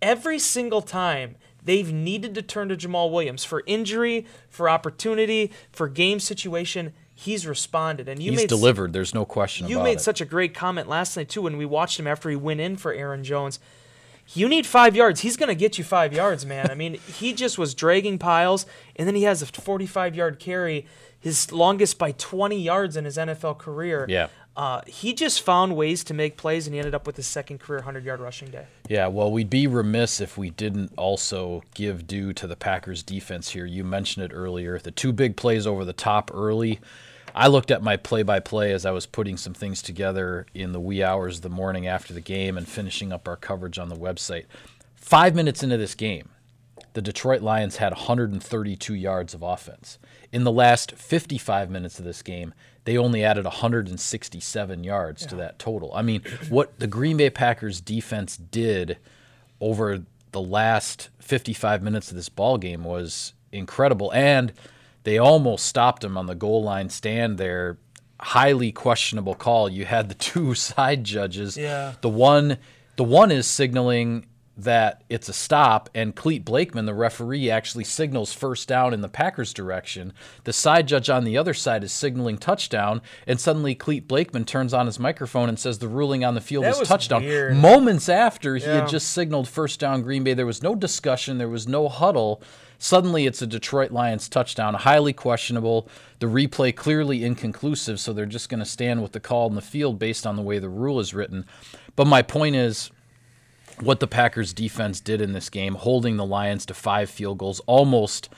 every 0.00 0.38
single 0.38 0.82
time 0.82 1.36
they've 1.64 1.92
needed 1.92 2.34
to 2.34 2.42
turn 2.42 2.68
to 2.68 2.76
Jamaal 2.76 3.10
Williams 3.10 3.44
for 3.44 3.62
injury, 3.66 4.26
for 4.48 4.68
opportunity, 4.68 5.52
for 5.70 5.88
game 5.88 6.20
situation, 6.20 6.92
he's 7.14 7.46
responded. 7.46 8.08
And 8.08 8.22
you 8.22 8.32
He's 8.32 8.40
made 8.40 8.48
delivered. 8.48 8.92
There's 8.92 9.14
no 9.14 9.24
question 9.24 9.68
you 9.68 9.80
made 9.80 9.98
it. 9.98 10.00
such 10.00 10.20
a 10.20 10.24
great 10.24 10.54
comment 10.54 10.88
last 10.88 11.16
night 11.16 11.28
too 11.28 11.42
when 11.42 11.56
we 11.56 11.64
watched 11.64 11.98
him 11.98 12.06
after 12.06 12.28
he 12.28 12.36
went 12.36 12.60
in 12.60 12.76
for 12.76 12.92
Aaron 12.92 13.24
Jones. 13.24 13.58
You 14.34 14.48
need 14.48 14.66
five 14.66 14.96
yards. 14.96 15.20
He's 15.20 15.36
going 15.36 15.48
to 15.48 15.54
get 15.54 15.78
you 15.78 15.84
five 15.84 16.12
yards, 16.12 16.46
man. 16.46 16.70
I 16.70 16.74
mean, 16.74 16.94
he 16.94 17.32
just 17.32 17.58
was 17.58 17.74
dragging 17.74 18.18
piles, 18.18 18.66
and 18.96 19.06
then 19.06 19.14
he 19.14 19.24
has 19.24 19.42
a 19.42 19.46
45 19.46 20.14
yard 20.14 20.38
carry, 20.38 20.86
his 21.18 21.52
longest 21.52 21.98
by 21.98 22.12
20 22.12 22.58
yards 22.58 22.96
in 22.96 23.04
his 23.04 23.16
NFL 23.16 23.58
career. 23.58 24.06
Yeah. 24.08 24.28
Uh, 24.54 24.82
he 24.86 25.14
just 25.14 25.40
found 25.40 25.74
ways 25.74 26.04
to 26.04 26.12
make 26.12 26.36
plays, 26.36 26.66
and 26.66 26.74
he 26.74 26.78
ended 26.78 26.94
up 26.94 27.06
with 27.06 27.16
his 27.16 27.26
second 27.26 27.58
career 27.58 27.78
100 27.78 28.04
yard 28.04 28.20
rushing 28.20 28.50
day. 28.50 28.66
Yeah, 28.88 29.06
well, 29.06 29.30
we'd 29.30 29.48
be 29.48 29.66
remiss 29.66 30.20
if 30.20 30.36
we 30.36 30.50
didn't 30.50 30.92
also 30.98 31.62
give 31.74 32.06
due 32.06 32.32
to 32.34 32.46
the 32.46 32.56
Packers 32.56 33.02
defense 33.02 33.50
here. 33.50 33.64
You 33.64 33.82
mentioned 33.82 34.26
it 34.26 34.34
earlier. 34.34 34.78
The 34.78 34.90
two 34.90 35.12
big 35.12 35.36
plays 35.36 35.66
over 35.66 35.84
the 35.84 35.94
top 35.94 36.30
early. 36.34 36.80
I 37.34 37.48
looked 37.48 37.70
at 37.70 37.82
my 37.82 37.96
play 37.96 38.22
by 38.22 38.40
play 38.40 38.72
as 38.72 38.84
I 38.84 38.90
was 38.90 39.06
putting 39.06 39.38
some 39.38 39.54
things 39.54 39.80
together 39.80 40.46
in 40.52 40.72
the 40.72 40.80
wee 40.80 41.02
hours 41.02 41.36
of 41.36 41.42
the 41.42 41.48
morning 41.48 41.86
after 41.86 42.12
the 42.12 42.20
game 42.20 42.58
and 42.58 42.68
finishing 42.68 43.10
up 43.10 43.26
our 43.26 43.36
coverage 43.36 43.78
on 43.78 43.88
the 43.88 43.96
website. 43.96 44.44
Five 44.96 45.34
minutes 45.34 45.62
into 45.62 45.78
this 45.78 45.94
game, 45.94 46.28
the 46.92 47.00
Detroit 47.00 47.40
Lions 47.40 47.76
had 47.76 47.92
132 47.92 48.94
yards 48.94 49.32
of 49.32 49.42
offense. 49.42 49.98
In 50.30 50.44
the 50.44 50.52
last 50.52 50.92
55 50.92 51.70
minutes 51.70 51.98
of 51.98 52.04
this 52.04 52.20
game, 52.20 52.52
they 52.84 52.96
only 52.98 53.22
added 53.24 53.44
167 53.44 54.84
yards 54.84 55.26
to 55.26 55.36
that 55.36 55.58
total. 55.58 55.92
I 55.94 56.02
mean, 56.02 56.22
what 56.48 56.78
the 56.78 56.86
Green 56.86 57.16
Bay 57.16 57.30
Packers 57.30 57.80
defense 57.80 58.36
did 58.36 58.98
over 59.60 60.02
the 60.32 60.40
last 60.40 61.08
55 61.20 61.82
minutes 61.82 62.10
of 62.10 62.16
this 62.16 62.28
ball 62.28 62.58
game 62.58 62.84
was 62.84 63.34
incredible 63.52 64.10
and 64.14 64.52
they 65.04 65.18
almost 65.18 65.66
stopped 65.66 66.02
him 66.02 66.16
on 66.16 66.24
the 66.26 66.34
goal 66.34 66.62
line 66.64 66.88
stand 66.88 67.36
there 67.36 67.76
highly 68.18 68.72
questionable 68.72 69.34
call 69.34 69.68
you 69.68 69.84
had 69.84 70.08
the 70.08 70.14
two 70.30 70.54
side 70.54 71.04
judges 71.04 71.56
Yeah. 71.58 71.92
the 72.00 72.08
one 72.08 72.56
the 72.96 73.04
one 73.04 73.30
is 73.30 73.46
signaling 73.46 74.24
that 74.62 75.02
it's 75.08 75.28
a 75.28 75.32
stop 75.32 75.88
and 75.94 76.14
Clete 76.16 76.44
Blakeman 76.44 76.86
the 76.86 76.94
referee 76.94 77.50
actually 77.50 77.84
signals 77.84 78.32
first 78.32 78.68
down 78.68 78.92
in 78.94 79.00
the 79.00 79.08
Packers 79.08 79.52
direction. 79.52 80.12
The 80.44 80.52
side 80.52 80.88
judge 80.88 81.08
on 81.10 81.24
the 81.24 81.36
other 81.38 81.54
side 81.54 81.84
is 81.84 81.92
signaling 81.92 82.38
touchdown 82.38 83.02
and 83.26 83.40
suddenly 83.40 83.74
Clete 83.74 84.08
Blakeman 84.08 84.44
turns 84.44 84.74
on 84.74 84.86
his 84.86 84.98
microphone 84.98 85.48
and 85.48 85.58
says 85.58 85.78
the 85.78 85.88
ruling 85.88 86.24
on 86.24 86.34
the 86.34 86.40
field 86.40 86.64
That 86.64 86.80
is 86.80 86.88
touchdown. 86.88 87.24
weird. 87.24 87.56
moments 87.56 88.08
after 88.08 88.56
he 88.56 88.64
had 88.64 88.88
just 88.88 89.10
signaled 89.10 89.48
first 89.48 89.80
down 89.80 90.02
Green 90.02 90.24
Bay. 90.24 90.34
There 90.34 90.46
was 90.46 90.62
no 90.62 90.74
discussion. 90.74 91.38
There 91.38 91.48
was 91.48 91.68
no 91.68 91.88
huddle. 91.88 92.42
Suddenly 92.78 93.26
it's 93.26 93.40
a 93.40 93.46
Detroit 93.46 93.92
Lions 93.92 94.28
touchdown. 94.28 94.74
Highly 94.74 95.12
questionable. 95.12 95.88
The 96.18 96.26
replay 96.26 96.74
clearly 96.74 97.24
inconclusive 97.24 98.00
so 98.00 98.12
they're 98.12 98.26
just 98.26 98.48
going 98.48 98.58
to 98.60 98.66
stand 98.66 99.02
with 99.02 99.12
the 99.12 99.20
call 99.20 99.48
in 99.48 99.54
the 99.54 99.60
field 99.60 99.98
based 99.98 100.26
on 100.26 100.34
the 100.36 100.42
way 100.42 100.58
the 100.58 100.68
rule 100.68 100.98
is 100.98 101.14
written. 101.14 101.46
But 101.94 102.06
my 102.06 102.22
point 102.22 102.56
is 102.56 102.90
what 103.80 104.00
the 104.00 104.06
Packers 104.06 104.52
defense 104.52 105.00
did 105.00 105.20
in 105.20 105.32
this 105.32 105.48
game, 105.50 105.74
holding 105.74 106.16
the 106.16 106.26
Lions 106.26 106.66
to 106.66 106.74
five 106.74 107.10
field 107.10 107.38
goals, 107.38 107.60
almost 107.66 108.28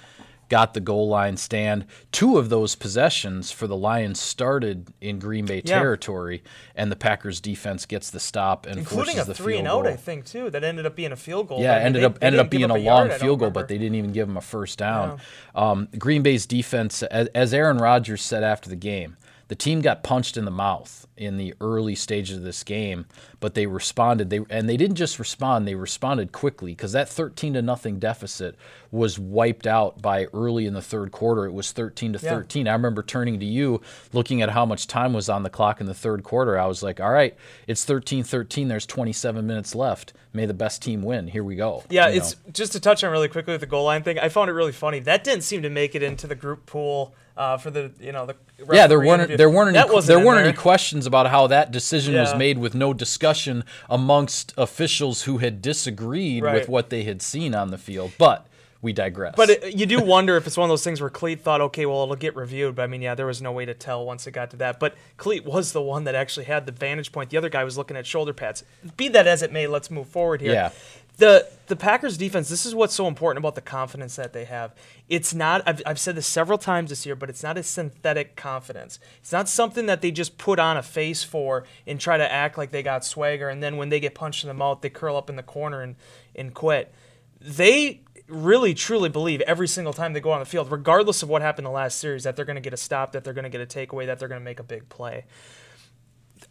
got 0.51 0.75
the 0.75 0.81
goal 0.81 1.09
line 1.09 1.37
stand. 1.39 1.87
Two 2.13 2.37
of 2.37 2.51
those 2.51 2.75
possessions 2.75 3.51
for 3.51 3.67
the 3.67 3.77
Lions 3.77 4.21
started 4.21 4.89
in 5.01 5.19
Green 5.19 5.47
Bay 5.47 5.63
Yeah. 5.65 5.79
territory, 5.79 6.43
and 6.77 6.93
the 6.93 6.97
Packers 6.97 7.41
defense 7.41 7.87
gets 7.87 8.11
the 8.11 8.21
stop 8.21 8.67
and 8.67 8.79
Including 8.79 9.15
a 9.15 9.25
forces 9.25 9.27
the 9.27 9.35
three 9.35 9.57
and 9.59 9.67
out, 9.67 9.85
goal. 9.85 9.93
I 9.93 9.97
think, 9.97 10.27
too, 10.27 10.51
that 10.51 10.63
ended 10.63 10.85
up 10.85 10.95
being 10.97 11.13
a 11.13 11.17
field 11.17 11.49
goal. 11.49 11.61
Yeah, 11.63 11.73
I 11.73 11.77
mean, 11.79 11.87
ended 11.87 12.03
they- 12.03 12.07
up 12.07 12.19
they 12.21 12.27
ended 12.27 12.41
up 12.41 12.51
being 12.51 12.71
a 12.71 12.79
yard, 12.79 13.09
long 13.11 13.19
field 13.19 13.39
goal, 13.41 13.51
but 13.51 13.69
they 13.69 13.79
didn't 13.79 13.95
even 13.95 14.13
give 14.13 14.29
him 14.29 14.37
a 14.37 14.43
first 14.43 14.79
down. 14.79 15.19
Um, 15.55 15.89
Green 15.99 16.23
Bay's 16.23 16.45
defense, 16.45 17.03
as 17.03 17.55
Aaron 17.55 17.79
Rodgers 17.79 18.21
said 18.23 18.45
after 18.45 18.69
the 18.69 18.77
game, 18.77 19.17
the 19.49 19.55
team 19.55 19.81
got 19.81 20.03
punched 20.03 20.37
in 20.37 20.45
the 20.45 20.51
mouth 20.51 21.07
in 21.17 21.37
the 21.37 21.55
early 21.61 21.95
stages 21.95 22.37
of 22.39 22.43
this 22.43 22.63
game, 22.65 23.07
but 23.41 23.55
they 23.55 23.67
responded. 23.67 24.31
They 24.31 24.41
and 24.51 24.69
they 24.69 24.77
didn't 24.77 24.97
just 24.97 25.19
respond; 25.19 25.67
they 25.69 25.75
responded 25.77 26.33
quickly 26.33 26.73
because 26.73 26.93
that 26.93 27.09
thirteen 27.09 27.55
to 27.55 27.63
nothing 27.63 27.99
deficit 27.99 28.57
was 28.91 29.19
wiped 29.19 29.67
out 29.67 30.01
by 30.03 30.25
early 30.33 30.67
in 30.67 30.75
the 30.75 30.83
third 30.83 31.13
quarter. 31.13 31.45
It 31.47 31.53
was 31.53 31.73
thirteen 31.73 32.13
to 32.15 32.19
Yeah. 32.23 32.31
thirteen. 32.31 32.67
I 32.69 32.73
remember 32.73 33.03
turning 33.03 33.39
to 33.41 33.47
you, 33.47 33.81
looking 34.13 34.43
at 34.43 34.51
how 34.51 34.67
much 34.67 34.87
time 34.87 35.13
was 35.13 35.29
on 35.29 35.43
the 35.45 35.51
clock 35.51 35.81
in 35.81 35.87
the 35.87 35.95
third 35.95 36.25
quarter. 36.25 36.59
I 36.59 36.67
was 36.67 36.83
like, 36.83 37.01
"All 37.01 37.11
right, 37.13 37.37
it's 37.69 37.85
13-13. 37.85 38.69
There's 38.69 38.87
27 38.87 39.47
minutes 39.47 39.75
left. 39.75 40.13
May 40.33 40.47
the 40.47 40.55
best 40.55 40.83
team 40.83 41.03
win. 41.03 41.29
Here 41.29 41.45
we 41.45 41.55
go." 41.55 41.85
Yeah, 41.91 42.09
You 42.09 42.17
it's 42.19 42.35
know? 42.35 42.53
just 42.53 42.73
to 42.73 42.81
touch 42.81 43.05
on 43.05 43.13
really 43.13 43.29
quickly 43.29 43.53
with 43.55 43.61
the 43.61 43.67
goal 43.69 43.85
line 43.85 44.03
thing. 44.03 44.19
I 44.19 44.29
found 44.29 44.51
it 44.51 44.55
really 44.55 44.73
funny. 44.73 44.99
That 45.01 45.23
didn't 45.23 45.45
seem 45.45 45.63
to 45.63 45.71
make 45.71 45.95
it 45.95 46.03
into 46.03 46.27
the 46.27 46.35
group 46.35 46.67
pool 46.67 47.15
uh, 47.37 47.57
for 47.57 47.71
the 47.71 47.91
you 48.01 48.13
know 48.13 48.27
the 48.27 48.37
yeah. 48.73 48.87
There 48.87 48.99
weren't 48.99 49.21
interview. 49.23 49.37
there 49.37 49.51
weren't 49.51 49.77
any 49.77 50.01
there 50.07 50.19
weren't 50.19 50.37
there. 50.39 50.45
any 50.47 50.53
questions 50.57 51.04
about 51.07 51.29
how 51.31 51.47
that 51.49 51.71
decision 51.71 52.15
was 52.15 52.35
made 52.35 52.59
with 52.59 52.75
no 52.75 52.93
discussion 52.93 53.65
amongst 53.89 54.53
officials 54.57 55.23
who 55.23 55.39
had 55.39 55.63
disagreed 55.63 56.43
Right. 56.43 56.55
with 56.55 56.69
what 56.69 56.91
they 56.91 57.05
had 57.05 57.23
seen 57.23 57.55
on 57.55 57.71
the 57.71 57.79
field. 57.79 58.13
But 58.19 58.47
we 58.83 58.93
digress. 58.93 59.35
But 59.37 59.49
it, 59.51 59.75
you 59.77 59.87
do 59.87 60.01
wonder 60.03 60.37
if 60.37 60.47
it's 60.47 60.59
one 60.59 60.67
of 60.67 60.71
those 60.71 60.85
things 60.85 61.01
where 61.01 61.09
Clete 61.09 61.41
thought, 61.41 61.63
okay, 61.63 61.87
well, 61.87 62.03
it'll 62.03 62.17
get 62.17 62.37
reviewed. 62.37 62.75
But 62.75 62.83
I 62.83 62.87
mean, 62.87 63.01
yeah, 63.01 63.15
there 63.15 63.25
was 63.25 63.41
no 63.41 63.51
way 63.51 63.65
to 63.65 63.73
tell 63.73 64.05
once 64.05 64.27
it 64.27 64.33
got 64.33 64.51
to 64.51 64.57
that. 64.59 64.79
But 64.79 64.95
Clete 65.17 65.47
was 65.47 65.73
the 65.73 65.81
one 65.81 66.05
that 66.05 66.15
actually 66.15 66.45
had 66.45 66.67
the 66.67 66.73
vantage 66.73 67.11
point. 67.11 67.31
The 67.31 67.39
other 67.39 67.49
guy 67.49 67.65
was 67.65 67.79
looking 67.79 67.97
at 67.97 68.07
shoulder 68.07 68.35
pads. 68.35 68.63
Be 68.99 69.09
that 69.09 69.27
as 69.27 69.43
it 69.43 69.53
may, 69.53 69.67
let's 69.67 69.91
move 69.91 70.07
forward 70.09 70.43
here. 70.43 70.53
Yeah. 70.53 70.71
The 71.17 71.49
the 71.67 71.77
Packers 71.77 72.19
defense, 72.19 72.51
this 72.51 72.67
is 72.67 72.75
what's 72.75 72.95
so 72.95 73.07
important 73.07 73.43
about 73.43 73.55
the 73.55 73.63
confidence 73.63 74.17
that 74.17 74.33
they 74.33 74.45
have. 74.45 74.75
It's 75.09 75.33
not 75.33 75.63
I've, 75.67 75.81
I've 75.87 75.99
said 75.99 76.17
this 76.17 76.27
several 76.27 76.59
times 76.59 76.91
this 76.91 77.07
year, 77.07 77.15
but 77.15 77.31
it's 77.31 77.43
not 77.43 77.57
a 77.57 77.63
synthetic 77.63 78.37
confidence. 78.37 78.99
It's 79.21 79.33
not 79.33 79.49
something 79.49 79.87
that 79.87 80.03
they 80.03 80.11
just 80.11 80.39
put 80.39 80.59
on 80.59 80.77
a 80.77 80.83
face 80.83 81.23
for 81.23 81.65
and 81.87 82.01
try 82.01 82.17
to 82.17 82.31
act 82.31 82.59
like 82.59 82.71
they 82.71 82.83
got 82.83 83.05
swagger 83.05 83.49
and 83.49 83.63
then 83.63 83.77
when 83.77 83.89
they 83.89 84.01
get 84.01 84.15
punched 84.15 84.45
in 84.45 84.49
the 84.49 84.55
mouth, 84.55 84.81
they 84.81 84.91
curl 84.91 85.17
up 85.17 85.31
in 85.31 85.37
the 85.37 85.43
corner 85.43 85.83
and, 85.83 85.97
and 86.35 86.53
quit. 86.53 86.93
They 87.41 88.01
really 88.27 88.75
truly 88.75 89.09
believe 89.09 89.41
every 89.43 89.69
single 89.69 89.93
time 89.93 90.15
they 90.15 90.21
go 90.21 90.33
on 90.33 90.41
the 90.41 90.47
field, 90.47 90.73
regardless 90.73 91.23
of 91.23 91.29
what 91.29 91.43
happened 91.43 91.67
the 91.67 91.71
last 91.71 91.99
series, 91.99 92.25
that 92.25 92.37
they're 92.37 92.45
going 92.45 92.57
to 92.57 92.63
get 92.63 92.73
a 92.73 92.79
stop, 92.79 93.13
that 93.13 93.23
they're 93.23 93.35
going 93.35 93.45
to 93.45 93.51
get 93.51 93.61
a 93.61 93.67
takeaway, 93.67 94.07
that 94.07 94.19
they're 94.19 94.29
going 94.29 94.41
to 94.41 94.45
make 94.45 94.61
a 94.61 94.65
big 94.65 94.89
play 94.89 95.25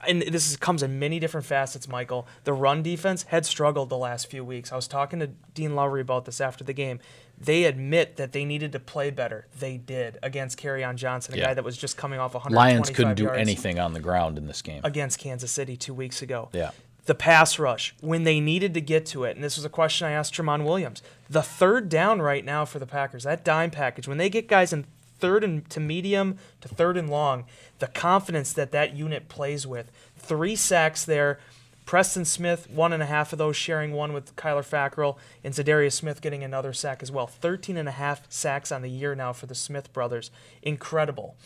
and 0.07 0.21
this 0.21 0.49
is, 0.49 0.57
comes 0.57 0.83
in 0.83 0.99
many 0.99 1.19
different 1.19 1.45
facets, 1.45 1.87
Michael. 1.87 2.27
The 2.43 2.53
run 2.53 2.81
defense 2.83 3.23
had 3.29 3.45
struggled 3.45 3.89
the 3.89 3.97
last 3.97 4.27
few 4.29 4.43
weeks. 4.43 4.71
I 4.71 4.75
was 4.75 4.87
talking 4.87 5.19
to 5.19 5.27
Dean 5.53 5.75
Lowry 5.75 6.01
about 6.01 6.25
this 6.25 6.39
after 6.41 6.63
the 6.63 6.73
game. 6.73 6.99
They 7.37 7.63
admit 7.65 8.17
that 8.17 8.31
they 8.31 8.45
needed 8.45 8.71
to 8.73 8.79
play 8.79 9.09
better. 9.09 9.47
They 9.59 9.77
did 9.77 10.17
against 10.23 10.59
Kerryon 10.61 10.95
Johnson, 10.95 11.33
a 11.33 11.37
Yeah. 11.37 11.45
guy 11.47 11.53
that 11.55 11.63
was 11.63 11.75
just 11.77 11.97
coming 11.97 12.19
off 12.19 12.33
125 12.35 12.55
Lions 12.73 12.89
couldn't 12.89 13.15
do 13.15 13.29
anything 13.29 13.79
on 13.79 13.93
the 13.93 13.99
ground 13.99 14.37
in 14.37 14.47
this 14.47 14.61
game. 14.61 14.81
against 14.83 15.19
Kansas 15.19 15.51
City 15.51 15.75
two 15.75 15.93
weeks 15.93 16.21
ago. 16.21 16.49
Yeah. 16.53 16.71
The 17.05 17.15
pass 17.15 17.59
rush, 17.59 17.93
when 17.99 18.23
they 18.23 18.39
needed 18.39 18.73
to 18.75 18.81
get 18.81 19.05
to 19.07 19.25
it, 19.25 19.35
and 19.35 19.43
this 19.43 19.57
was 19.57 19.65
a 19.65 19.69
question 19.69 20.07
I 20.07 20.11
asked 20.11 20.33
Tramon 20.33 20.63
Williams. 20.63 21.01
The 21.29 21.41
third 21.41 21.89
down 21.89 22.21
right 22.21 22.45
now 22.45 22.63
for 22.63 22.79
the 22.79 22.85
Packers, 22.87 23.23
that 23.23 23.43
dime 23.43 23.71
package, 23.71 24.07
when 24.07 24.17
they 24.19 24.29
get 24.29 24.47
guys 24.47 24.71
in 24.71 24.85
third 25.23 25.41
and 25.41 25.69
to 25.69 25.79
medium 25.79 26.37
to 26.59 26.67
third 26.67 26.97
and 26.97 27.09
long, 27.09 27.45
the 27.79 27.87
confidence 27.87 28.51
that 28.51 28.73
that 28.73 28.93
unit 28.93 29.29
plays 29.29 29.65
with. 29.65 29.89
Three 30.17 30.53
sacks 30.57 31.05
there. 31.05 31.39
Preston 31.85 32.25
Smith, 32.25 32.69
one 32.69 32.91
and 32.91 33.01
a 33.01 33.05
half 33.05 33.31
of 33.31 33.39
those, 33.39 33.55
sharing 33.55 33.93
one 33.93 34.11
with 34.11 34.35
Kyler 34.35 34.67
Fackrell, 34.67 35.17
and 35.41 35.53
Za'Darius 35.53 35.93
Smith 35.93 36.19
getting 36.21 36.43
another 36.43 36.73
sack 36.73 37.01
as 37.01 37.09
well. 37.09 37.25
13 37.25 37.77
and 37.77 37.87
a 37.87 37.93
half 37.93 38.29
sacks 38.29 38.69
on 38.69 38.81
the 38.81 38.89
year 38.89 39.15
now 39.15 39.31
for 39.31 39.45
the 39.45 39.55
Smith 39.55 39.93
brothers. 39.93 40.29
Incredible. 40.61 41.37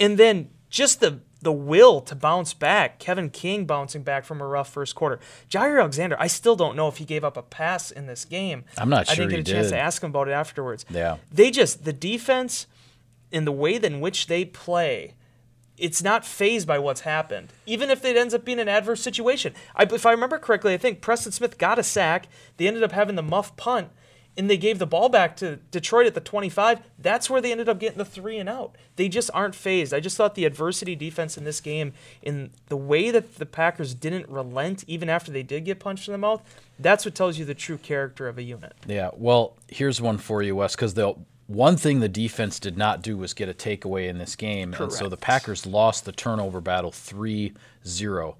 And 0.00 0.18
then 0.18 0.50
just 0.68 0.98
the 0.98 1.20
the 1.42 1.52
will 1.52 2.00
to 2.00 2.16
bounce 2.16 2.54
back. 2.54 2.98
Kevin 2.98 3.28
King 3.30 3.66
bouncing 3.66 4.02
back 4.02 4.24
from 4.24 4.40
a 4.40 4.46
rough 4.46 4.68
first 4.68 4.94
quarter. 4.94 5.20
Jaire 5.50 5.80
Alexander, 5.80 6.16
I 6.18 6.28
still 6.28 6.56
don't 6.56 6.76
know 6.76 6.88
if 6.88 6.96
he 6.96 7.04
gave 7.04 7.24
up 7.24 7.36
a 7.36 7.42
pass 7.42 7.90
in 7.90 8.06
this 8.06 8.24
game. 8.24 8.64
I'm 8.78 8.88
not 8.88 9.10
I 9.10 9.14
didn't 9.14 9.30
get 9.30 9.38
a 9.40 9.42
he 9.42 9.52
chance 9.52 9.66
did. 9.68 9.74
to 9.74 9.78
ask 9.78 10.02
him 10.02 10.10
about 10.10 10.28
it 10.28 10.32
afterwards. 10.32 10.84
Yeah. 10.88 11.18
They 11.30 11.50
just 11.50 11.84
the 11.84 11.92
defense 11.92 12.66
and 13.32 13.46
the 13.46 13.52
way 13.52 13.76
in 13.76 14.00
which 14.00 14.26
they 14.26 14.44
play, 14.44 15.14
it's 15.78 16.02
not 16.02 16.24
phased 16.24 16.66
by 16.66 16.78
what's 16.78 17.00
happened. 17.00 17.52
Even 17.66 17.90
if 17.90 18.04
it 18.04 18.16
ends 18.16 18.34
up 18.34 18.44
being 18.44 18.60
an 18.60 18.68
adverse 18.68 19.02
situation. 19.02 19.54
I, 19.74 19.84
if 19.84 20.06
I 20.06 20.12
remember 20.12 20.38
correctly, 20.38 20.74
I 20.74 20.78
think 20.78 21.00
Preston 21.00 21.32
Smith 21.32 21.58
got 21.58 21.78
a 21.78 21.82
sack. 21.82 22.28
They 22.56 22.68
ended 22.68 22.82
up 22.82 22.92
having 22.92 23.16
the 23.16 23.22
muff 23.22 23.56
punt, 23.56 23.88
and 24.36 24.48
they 24.48 24.56
gave 24.56 24.78
the 24.78 24.86
ball 24.86 25.08
back 25.08 25.34
to 25.36 25.56
Detroit 25.70 26.06
at 26.06 26.14
the 26.14 26.20
25. 26.20 26.80
That's 26.98 27.28
where 27.28 27.40
they 27.40 27.50
ended 27.50 27.68
up 27.68 27.80
getting 27.80 27.98
the 27.98 28.04
three 28.04 28.38
and 28.38 28.48
out. 28.48 28.76
They 28.96 29.08
just 29.08 29.30
aren't 29.34 29.54
phased. 29.54 29.92
I 29.92 30.00
just 30.00 30.16
thought 30.16 30.34
the 30.34 30.44
adversity 30.44 30.94
defense 30.94 31.36
in 31.36 31.44
this 31.44 31.60
game, 31.60 31.94
in 32.22 32.50
the 32.68 32.76
way 32.76 33.10
that 33.10 33.36
the 33.36 33.46
Packers 33.46 33.94
didn't 33.94 34.28
relent 34.28 34.84
even 34.86 35.08
after 35.08 35.32
they 35.32 35.42
did 35.42 35.64
get 35.64 35.80
punched 35.80 36.06
in 36.06 36.12
the 36.12 36.18
mouth, 36.18 36.42
that's 36.78 37.04
what 37.04 37.14
tells 37.14 37.38
you 37.38 37.44
the 37.44 37.54
true 37.54 37.78
character 37.78 38.28
of 38.28 38.38
a 38.38 38.42
unit. 38.42 38.74
Yeah. 38.86 39.10
Well, 39.14 39.56
here's 39.68 40.00
one 40.00 40.18
for 40.18 40.42
you, 40.42 40.54
Wes, 40.56 40.76
because 40.76 40.94
the 40.94 41.14
one 41.46 41.76
thing 41.76 42.00
the 42.00 42.08
defense 42.08 42.58
did 42.60 42.78
not 42.78 43.02
do 43.02 43.16
was 43.16 43.34
get 43.34 43.48
a 43.48 43.54
takeaway 43.54 44.08
in 44.08 44.18
this 44.18 44.36
game. 44.36 44.74
And 44.74 44.92
so 44.92 45.08
the 45.08 45.16
Packers 45.16 45.66
lost 45.66 46.04
the 46.04 46.12
turnover 46.12 46.60
battle 46.60 46.92
3 46.92 47.52
0. 47.84 48.36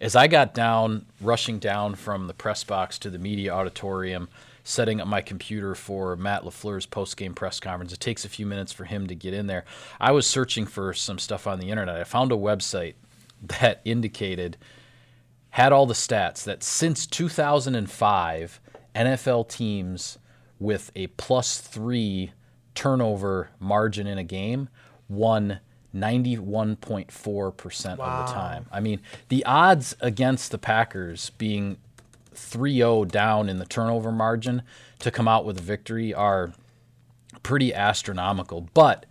As 0.00 0.16
I 0.16 0.26
got 0.26 0.52
down, 0.52 1.06
rushing 1.20 1.58
down 1.58 1.94
from 1.94 2.26
the 2.26 2.34
press 2.34 2.64
box 2.64 2.98
to 3.00 3.10
the 3.10 3.18
media 3.18 3.52
auditorium, 3.52 4.28
setting 4.64 5.00
up 5.00 5.06
my 5.06 5.20
computer 5.20 5.74
for 5.74 6.16
Matt 6.16 6.42
LaFleur's 6.42 6.86
post 6.86 7.16
game 7.16 7.34
press 7.34 7.60
conference, 7.60 7.92
it 7.92 8.00
takes 8.00 8.24
a 8.24 8.28
few 8.28 8.44
minutes 8.44 8.72
for 8.72 8.84
him 8.84 9.06
to 9.06 9.14
get 9.14 9.32
in 9.32 9.46
there. 9.46 9.64
I 10.00 10.10
was 10.12 10.26
searching 10.26 10.66
for 10.66 10.92
some 10.92 11.18
stuff 11.18 11.46
on 11.46 11.60
the 11.60 11.70
internet. 11.70 11.96
I 11.96 12.04
found 12.04 12.32
a 12.32 12.36
website 12.36 12.94
that 13.60 13.80
indicated 13.84 14.56
had 15.50 15.72
all 15.72 15.86
the 15.86 15.94
stats 15.94 16.44
that 16.44 16.62
since 16.62 17.06
2005, 17.06 18.60
NFL 18.94 19.48
teams 19.48 20.18
with 20.58 20.90
a 20.94 21.08
plus 21.08 21.58
three 21.58 22.32
turnover 22.74 23.50
margin 23.60 24.06
in 24.06 24.18
a 24.18 24.24
game 24.24 24.68
won 25.08 25.60
91.4% 25.94 27.90
of 27.90 28.26
the 28.26 28.32
time. 28.32 28.66
I 28.72 28.80
mean, 28.80 29.00
the 29.28 29.44
odds 29.44 29.96
against 30.00 30.50
the 30.50 30.58
Packers 30.58 31.30
being 31.30 31.76
3 32.34 32.76
0 32.76 33.04
down 33.04 33.48
in 33.48 33.58
the 33.58 33.66
turnover 33.66 34.10
margin 34.12 34.62
to 35.00 35.10
come 35.10 35.28
out 35.28 35.44
with 35.44 35.58
a 35.58 35.62
victory 35.62 36.14
are 36.14 36.52
pretty 37.42 37.74
astronomical. 37.74 38.68
But 38.74 39.06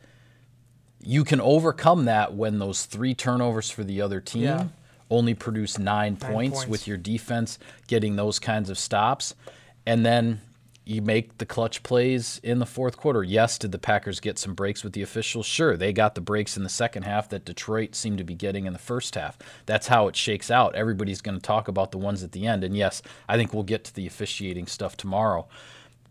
you 1.04 1.24
can 1.24 1.42
overcome 1.42 2.06
that 2.06 2.34
when 2.34 2.60
those 2.60 2.86
three 2.86 3.14
turnovers 3.14 3.70
for 3.70 3.84
the 3.84 4.02
other 4.02 4.20
team 4.22 4.44
Yeah. 4.44 4.68
only 5.10 5.34
produce 5.34 5.78
nine, 5.78 6.16
points, 6.16 6.60
points. 6.60 6.68
with 6.70 6.88
your 6.88 6.98
defense 6.98 7.60
getting 7.88 8.16
those 8.16 8.40
kinds 8.40 8.70
of 8.70 8.78
stops. 8.78 9.36
And 9.86 10.06
then 10.06 10.42
you 10.92 11.02
make 11.02 11.38
the 11.38 11.46
clutch 11.46 11.84
plays 11.84 12.40
in 12.44 12.60
the 12.60 12.66
fourth 12.66 12.98
quarter. 12.98 13.24
Yes, 13.24 13.58
did 13.58 13.72
the 13.72 13.80
Packers 13.80 14.20
get 14.20 14.38
some 14.38 14.54
breaks 14.54 14.84
with 14.84 14.94
the 14.94 15.02
officials? 15.02 15.46
Sure, 15.46 15.78
they 15.78 15.94
got 15.94 16.16
the 16.16 16.22
breaks 16.22 16.58
in 16.58 16.64
the 16.64 16.70
second 16.70 17.04
half 17.04 17.30
that 17.30 17.46
Detroit 17.46 17.96
seemed 17.96 18.18
to 18.18 18.24
be 18.24 18.36
getting 18.36 18.66
in 18.66 18.74
the 18.74 18.80
first 18.80 19.16
half. 19.16 19.38
That's 19.66 19.88
how 19.88 20.08
it 20.08 20.16
shakes 20.16 20.52
out. 20.52 20.76
Everybody's 20.76 21.22
going 21.22 21.36
to 21.36 21.42
talk 21.42 21.68
about 21.68 21.92
the 21.92 21.98
ones 21.98 22.24
at 22.24 22.34
the 22.34 22.46
end. 22.46 22.64
And 22.64 22.76
yes, 22.76 23.02
I 23.30 23.38
think 23.38 23.54
we'll 23.54 23.64
get 23.64 23.84
to 23.86 23.96
the 23.96 24.06
officiating 24.06 24.68
stuff 24.68 24.98
tomorrow. 24.98 25.48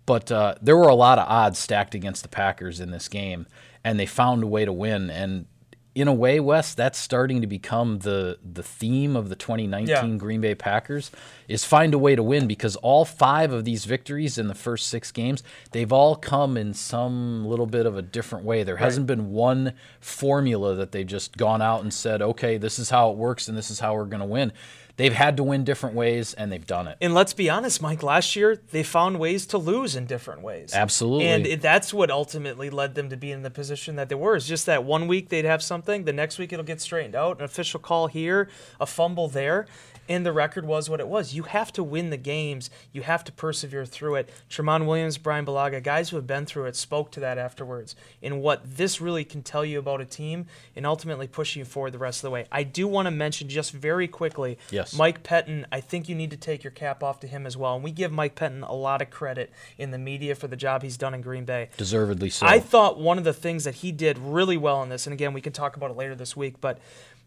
But 0.07 0.33
uh, 0.33 0.55
there 0.61 0.77
were 0.77 0.89
a 0.89 0.95
lot 0.95 1.19
of 1.19 1.29
odds 1.29 1.59
stacked 1.59 1.95
against 1.95 2.23
the 2.23 2.29
Packers 2.29 2.81
in 2.81 2.91
this 2.91 3.07
game, 3.07 3.47
and 3.85 4.01
they 4.01 4.07
found 4.07 4.43
a 4.43 4.47
way 4.47 4.65
to 4.65 4.73
win. 4.73 5.11
And 5.11 5.47
in 5.95 6.09
a 6.09 6.15
way, 6.15 6.41
Wes, 6.41 6.75
that's 6.75 6.99
starting 6.99 7.41
to 7.41 7.47
become 7.47 7.99
the 7.99 8.39
the 8.43 8.63
theme 8.63 9.15
of 9.17 9.29
the 9.29 9.37
2019 9.37 9.89
Yeah. 9.89 10.17
Green 10.17 10.41
Bay 10.41 10.55
Packers 10.55 11.11
is 11.51 11.65
find 11.65 11.93
a 11.93 11.99
way 11.99 12.15
to 12.15 12.23
win 12.23 12.47
because 12.47 12.77
all 12.77 13.05
five 13.05 13.53
of 13.53 13.65
these 13.65 13.85
victories 13.85 14.39
in 14.39 14.47
the 14.47 14.55
first 14.55 14.87
six 14.87 15.11
games, 15.11 15.43
they've 15.73 15.93
all 15.93 16.15
come 16.15 16.57
in 16.57 16.73
some 16.73 17.45
little 17.45 17.67
bit 17.67 17.87
of 17.87 17.97
a 17.97 18.03
different 18.03 18.45
way. 18.45 18.63
There 18.63 18.77
hasn't 18.77 19.09
been 19.09 19.33
one 19.33 19.73
formula 19.99 20.77
that 20.77 20.93
they've 20.93 21.05
just 21.05 21.37
gone 21.37 21.61
out 21.61 21.83
and 21.83 21.93
said, 21.93 22.23
okay, 22.23 22.57
this 22.57 22.79
is 22.79 22.91
how 22.91 23.11
it 23.11 23.17
works 23.17 23.49
and 23.49 23.59
this 23.59 23.69
is 23.69 23.81
how 23.81 23.97
we're 23.97 24.05
going 24.05 24.21
to 24.21 24.27
win. 24.27 24.53
They've 24.97 25.13
had 25.15 25.39
to 25.39 25.43
win 25.43 25.65
different 25.65 25.97
ways 25.97 26.35
and 26.35 26.53
they've 26.53 26.67
done 26.67 26.87
it. 26.87 26.99
And 27.01 27.15
let's 27.15 27.33
be 27.33 27.49
honest, 27.49 27.81
Mike, 27.81 28.03
last 28.03 28.37
year 28.37 28.61
they 28.71 28.83
found 28.83 29.19
ways 29.19 29.47
to 29.47 29.59
lose 29.59 29.97
in 29.97 30.05
different 30.05 30.43
ways. 30.43 30.75
Absolutely. 30.75 31.27
And 31.27 31.47
it, 31.47 31.63
that's 31.63 31.95
what 31.95 32.11
ultimately 32.11 32.69
led 32.69 32.95
them 32.95 33.09
to 33.09 33.17
be 33.17 33.33
in 33.33 33.43
the 33.43 33.51
position 33.51 33.97
that 33.97 34.09
they 34.09 34.15
were. 34.15 34.37
It's 34.37 34.47
just 34.47 34.67
that 34.67 34.85
one 34.85 35.09
week 35.09 35.31
they'd 35.31 35.47
have 35.47 35.63
something, 35.63 36.05
the 36.05 36.13
next 36.13 36.39
week 36.39 36.53
it'll 36.53 36.67
get 36.67 36.81
straightened 36.81 37.15
out, 37.15 37.39
an 37.39 37.45
official 37.45 37.81
call 37.81 38.09
here, 38.09 38.49
a 38.79 38.85
fumble 38.85 39.27
there, 39.27 39.67
and 40.09 40.27
the 40.27 40.33
record 40.33 40.65
was 40.65 40.91
what 40.91 41.01
it 41.01 41.09
was. 41.09 41.35
You 41.35 41.45
have 41.45 41.73
to 41.75 41.83
win 41.83 42.11
the 42.11 42.17
games. 42.17 42.71
You 42.93 43.03
have 43.03 43.25
to 43.25 43.33
persevere 43.33 43.87
through 43.87 44.17
it. 44.17 44.31
Tramon 44.49 44.87
Williams, 44.87 45.19
Bryan 45.19 45.47
Bulaga, 45.47 45.83
guys 45.83 46.11
who 46.11 46.17
have 46.17 46.27
been 46.27 46.47
through 46.47 46.67
it, 46.67 46.77
spoke 46.77 47.11
to 47.13 47.21
that 47.21 47.39
afterwards 47.39 47.95
and 48.23 48.41
what 48.43 48.77
this 48.77 49.01
really 49.01 49.25
can 49.25 49.43
tell 49.43 49.65
you 49.65 49.79
about 49.79 50.01
a 50.01 50.05
team 50.05 50.47
and 50.75 50.87
ultimately 50.87 51.27
pushing 51.29 51.61
you 51.61 51.65
forward 51.65 51.93
the 51.93 51.99
rest 51.99 52.19
of 52.19 52.23
the 52.23 52.31
way. 52.31 52.47
I 52.51 52.63
do 52.63 52.89
want 52.89 53.07
to 53.07 53.11
mention 53.11 53.49
just 53.49 53.73
very 53.73 54.09
quickly 54.09 54.59
Yes. 54.71 54.95
Mike 54.95 55.23
Pettine, 55.23 55.65
I 55.73 55.81
think 55.81 56.09
you 56.09 56.15
need 56.15 56.31
to 56.31 56.37
take 56.37 56.65
your 56.65 56.71
cap 56.71 57.03
off 57.03 57.21
to 57.21 57.27
him 57.27 57.47
as 57.47 57.57
well. 57.57 57.75
And 57.75 57.85
we 57.85 57.91
give 57.91 58.13
Mike 58.13 58.35
Pettine 58.35 58.69
a 58.69 58.75
lot 58.75 59.03
of 59.03 59.11
credit 59.11 59.51
in 59.79 59.91
the 59.91 59.99
media 59.99 60.35
for 60.35 60.49
the 60.49 60.57
job 60.57 60.83
he's 60.83 60.97
done 60.97 61.15
in 61.15 61.21
Green 61.21 61.45
Bay. 61.45 61.69
Deservedly 61.77 62.31
so. 62.31 62.47
I 62.47 62.61
thought 62.61 62.99
one 62.99 63.19
of 63.19 63.25
the 63.25 63.33
things 63.33 63.65
that 63.65 63.77
he 63.77 63.93
did 63.93 64.19
really 64.19 64.57
well 64.57 64.83
in 64.83 64.89
this, 64.89 65.07
and 65.07 65.13
again, 65.15 65.33
we 65.33 65.41
can 65.41 65.53
talk 65.53 65.77
about 65.77 65.91
it 65.91 65.97
later 65.97 66.15
this 66.15 66.37
week, 66.37 66.61
but 66.61 66.79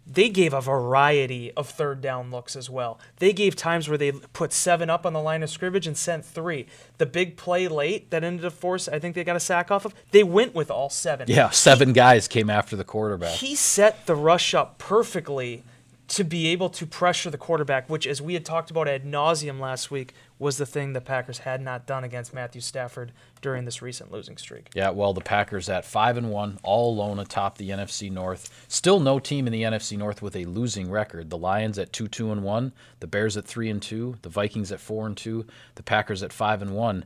they 0.05 0.29
gave 0.29 0.53
a 0.53 0.61
variety 0.61 1.51
of 1.53 1.69
third 1.69 2.01
down 2.01 2.29
looks 2.29 2.55
as 2.55 2.69
well. 2.69 2.99
They 3.17 3.31
gave 3.31 3.55
times 3.55 3.87
where 3.87 3.97
they 3.97 4.11
put 4.11 4.51
seven 4.51 4.89
up 4.89 5.05
on 5.05 5.13
the 5.13 5.21
line 5.21 5.43
of 5.43 5.49
scrimmage 5.49 5.87
and 5.87 5.97
sent 5.97 6.25
three. 6.25 6.67
The 6.97 7.05
big 7.05 7.37
play 7.37 7.67
late 7.67 8.11
that 8.11 8.23
ended 8.23 8.45
up 8.45 8.53
force, 8.53 8.87
I 8.87 8.99
think 8.99 9.15
they 9.15 9.23
got 9.23 9.35
a 9.35 9.39
sack 9.39 9.71
off 9.71 9.85
of. 9.85 9.93
They 10.11 10.23
went 10.23 10.53
with 10.53 10.69
all 10.69 10.89
seven. 10.89 11.27
yeah, 11.29 11.49
seven 11.51 11.93
guys 11.93 12.27
came 12.27 12.49
after 12.49 12.75
the 12.75 12.83
quarterback. 12.83 13.35
He 13.35 13.55
set 13.55 14.05
the 14.05 14.15
rush 14.15 14.53
up 14.53 14.77
perfectly 14.77 15.63
to 16.09 16.23
be 16.23 16.47
able 16.47 16.69
to 16.69 16.85
pressure 16.85 17.29
the 17.29 17.37
quarterback, 17.37 17.89
which, 17.89 18.05
as 18.05 18.21
we 18.21 18.33
had 18.33 18.45
talked 18.45 18.69
about 18.69 18.87
ad 18.87 19.05
nauseum 19.05 19.59
last 19.59 19.89
week, 19.89 20.13
was 20.43 20.57
the 20.57 20.65
thing 20.65 20.93
the 20.93 21.01
Packers 21.01 21.39
had 21.39 21.61
not 21.61 21.87
done 21.87 22.03
against 22.03 22.33
Matthew 22.33 22.61
Stafford 22.61 23.11
during 23.41 23.65
this 23.65 23.81
recent 23.81 24.11
losing 24.11 24.37
streak. 24.37 24.69
Yeah, 24.75 24.91
well, 24.91 25.13
the 25.13 25.21
Packers 25.21 25.69
at 25.69 25.85
five 25.85 26.17
and 26.17 26.29
one, 26.29 26.59
all 26.61 26.93
alone 26.93 27.17
atop 27.17 27.57
the 27.57 27.69
NFC 27.69 28.11
North. 28.11 28.65
Still 28.67 28.99
no 28.99 29.17
team 29.19 29.47
in 29.47 29.53
the 29.53 29.63
NFC 29.63 29.97
North 29.97 30.21
with 30.21 30.35
a 30.35 30.45
losing 30.45 30.91
record. 30.91 31.29
The 31.29 31.37
Lions 31.37 31.79
at 31.79 31.93
two 31.93 32.07
two 32.07 32.31
and 32.31 32.43
one, 32.43 32.73
the 32.99 33.07
Bears 33.07 33.37
at 33.37 33.45
three 33.45 33.69
and 33.69 33.81
two, 33.81 34.17
the 34.21 34.29
Vikings 34.29 34.71
at 34.71 34.79
four 34.79 35.07
and 35.07 35.17
two, 35.17 35.45
the 35.75 35.83
Packers 35.83 36.21
at 36.21 36.33
five 36.33 36.61
and 36.61 36.75
one, 36.75 37.05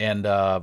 and 0.00 0.24
uh, 0.24 0.60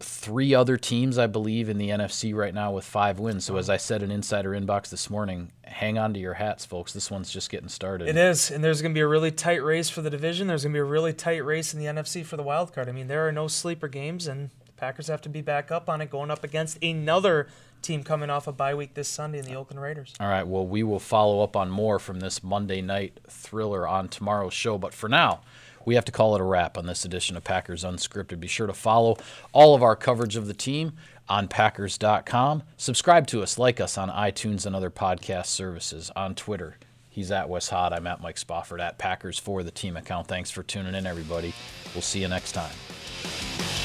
three 0.00 0.54
other 0.54 0.76
teams, 0.76 1.18
I 1.18 1.26
believe, 1.26 1.68
in 1.68 1.78
the 1.78 1.88
NFC 1.88 2.34
right 2.34 2.54
now 2.54 2.72
with 2.72 2.84
five 2.84 3.18
wins. 3.18 3.44
So 3.44 3.56
as 3.56 3.68
I 3.68 3.76
said 3.76 4.02
in 4.02 4.10
Insider 4.10 4.50
Inbox 4.50 4.90
this 4.90 5.10
morning, 5.10 5.50
hang 5.64 5.98
on 5.98 6.14
to 6.14 6.20
your 6.20 6.34
hats, 6.34 6.64
folks. 6.64 6.92
This 6.92 7.10
one's 7.10 7.32
just 7.32 7.50
getting 7.50 7.68
started. 7.68 8.08
It 8.08 8.16
is, 8.16 8.50
and 8.50 8.62
there's 8.62 8.80
going 8.80 8.92
to 8.92 8.98
be 8.98 9.02
a 9.02 9.08
really 9.08 9.30
tight 9.30 9.62
race 9.62 9.88
for 9.88 10.02
the 10.02 10.10
division. 10.10 10.46
There's 10.46 10.62
going 10.62 10.72
to 10.72 10.76
be 10.76 10.80
a 10.80 10.84
really 10.84 11.12
tight 11.12 11.44
race 11.44 11.74
in 11.74 11.80
the 11.80 11.86
NFC 11.86 12.24
for 12.24 12.36
the 12.36 12.42
wild 12.42 12.72
card. 12.72 12.88
I 12.88 12.92
mean, 12.92 13.08
there 13.08 13.26
are 13.26 13.32
no 13.32 13.48
sleeper 13.48 13.88
games, 13.88 14.28
and 14.28 14.50
the 14.66 14.72
Packers 14.76 15.08
have 15.08 15.20
to 15.22 15.28
be 15.28 15.40
back 15.40 15.70
up 15.72 15.88
on 15.88 16.00
it, 16.00 16.10
going 16.10 16.30
up 16.30 16.44
against 16.44 16.82
another 16.82 17.48
team 17.82 18.02
coming 18.02 18.30
off 18.30 18.46
a 18.46 18.52
bye 18.52 18.74
week 18.74 18.94
this 18.94 19.08
Sunday 19.08 19.38
in 19.38 19.44
the 19.44 19.54
Oakland 19.54 19.80
Raiders. 19.80 20.14
All 20.20 20.28
right, 20.28 20.46
well, 20.46 20.66
we 20.66 20.82
will 20.82 20.98
follow 20.98 21.42
up 21.42 21.56
on 21.56 21.70
more 21.70 21.98
from 21.98 22.20
this 22.20 22.42
Monday 22.42 22.80
night 22.80 23.18
thriller 23.28 23.86
on 23.86 24.08
tomorrow's 24.08 24.54
show. 24.54 24.78
But 24.78 24.94
for 24.94 25.08
now, 25.08 25.40
we 25.84 25.94
have 25.94 26.04
to 26.06 26.12
call 26.12 26.34
it 26.34 26.40
a 26.40 26.44
wrap 26.44 26.78
on 26.78 26.86
this 26.86 27.04
edition 27.04 27.36
of 27.36 27.44
Packers 27.44 27.84
Unscripted. 27.84 28.40
Be 28.40 28.48
sure 28.48 28.66
to 28.66 28.72
follow 28.72 29.16
all 29.52 29.74
of 29.74 29.82
our 29.82 29.96
coverage 29.96 30.36
of 30.36 30.46
the 30.46 30.54
team 30.54 30.92
on 31.28 31.48
Packers.com. 31.48 32.62
Subscribe 32.76 33.26
to 33.28 33.42
us, 33.42 33.58
like 33.58 33.80
us 33.80 33.98
on 33.98 34.10
iTunes 34.10 34.66
and 34.66 34.74
other 34.74 34.90
podcast 34.90 35.46
services, 35.46 36.10
on 36.16 36.34
Twitter. 36.34 36.76
He's 37.08 37.30
at 37.30 37.48
Wes 37.48 37.68
Hot. 37.70 37.92
I'm 37.92 38.06
at 38.06 38.20
Mike 38.20 38.38
Spofford 38.38 38.80
at 38.80 38.98
Packers 38.98 39.38
for 39.38 39.62
the 39.62 39.70
team 39.70 39.96
account. 39.96 40.28
Thanks 40.28 40.50
for 40.50 40.62
tuning 40.62 40.94
in, 40.94 41.06
everybody. 41.06 41.52
We'll 41.94 42.02
see 42.02 42.20
you 42.20 42.28
next 42.28 42.52
time. 42.52 43.77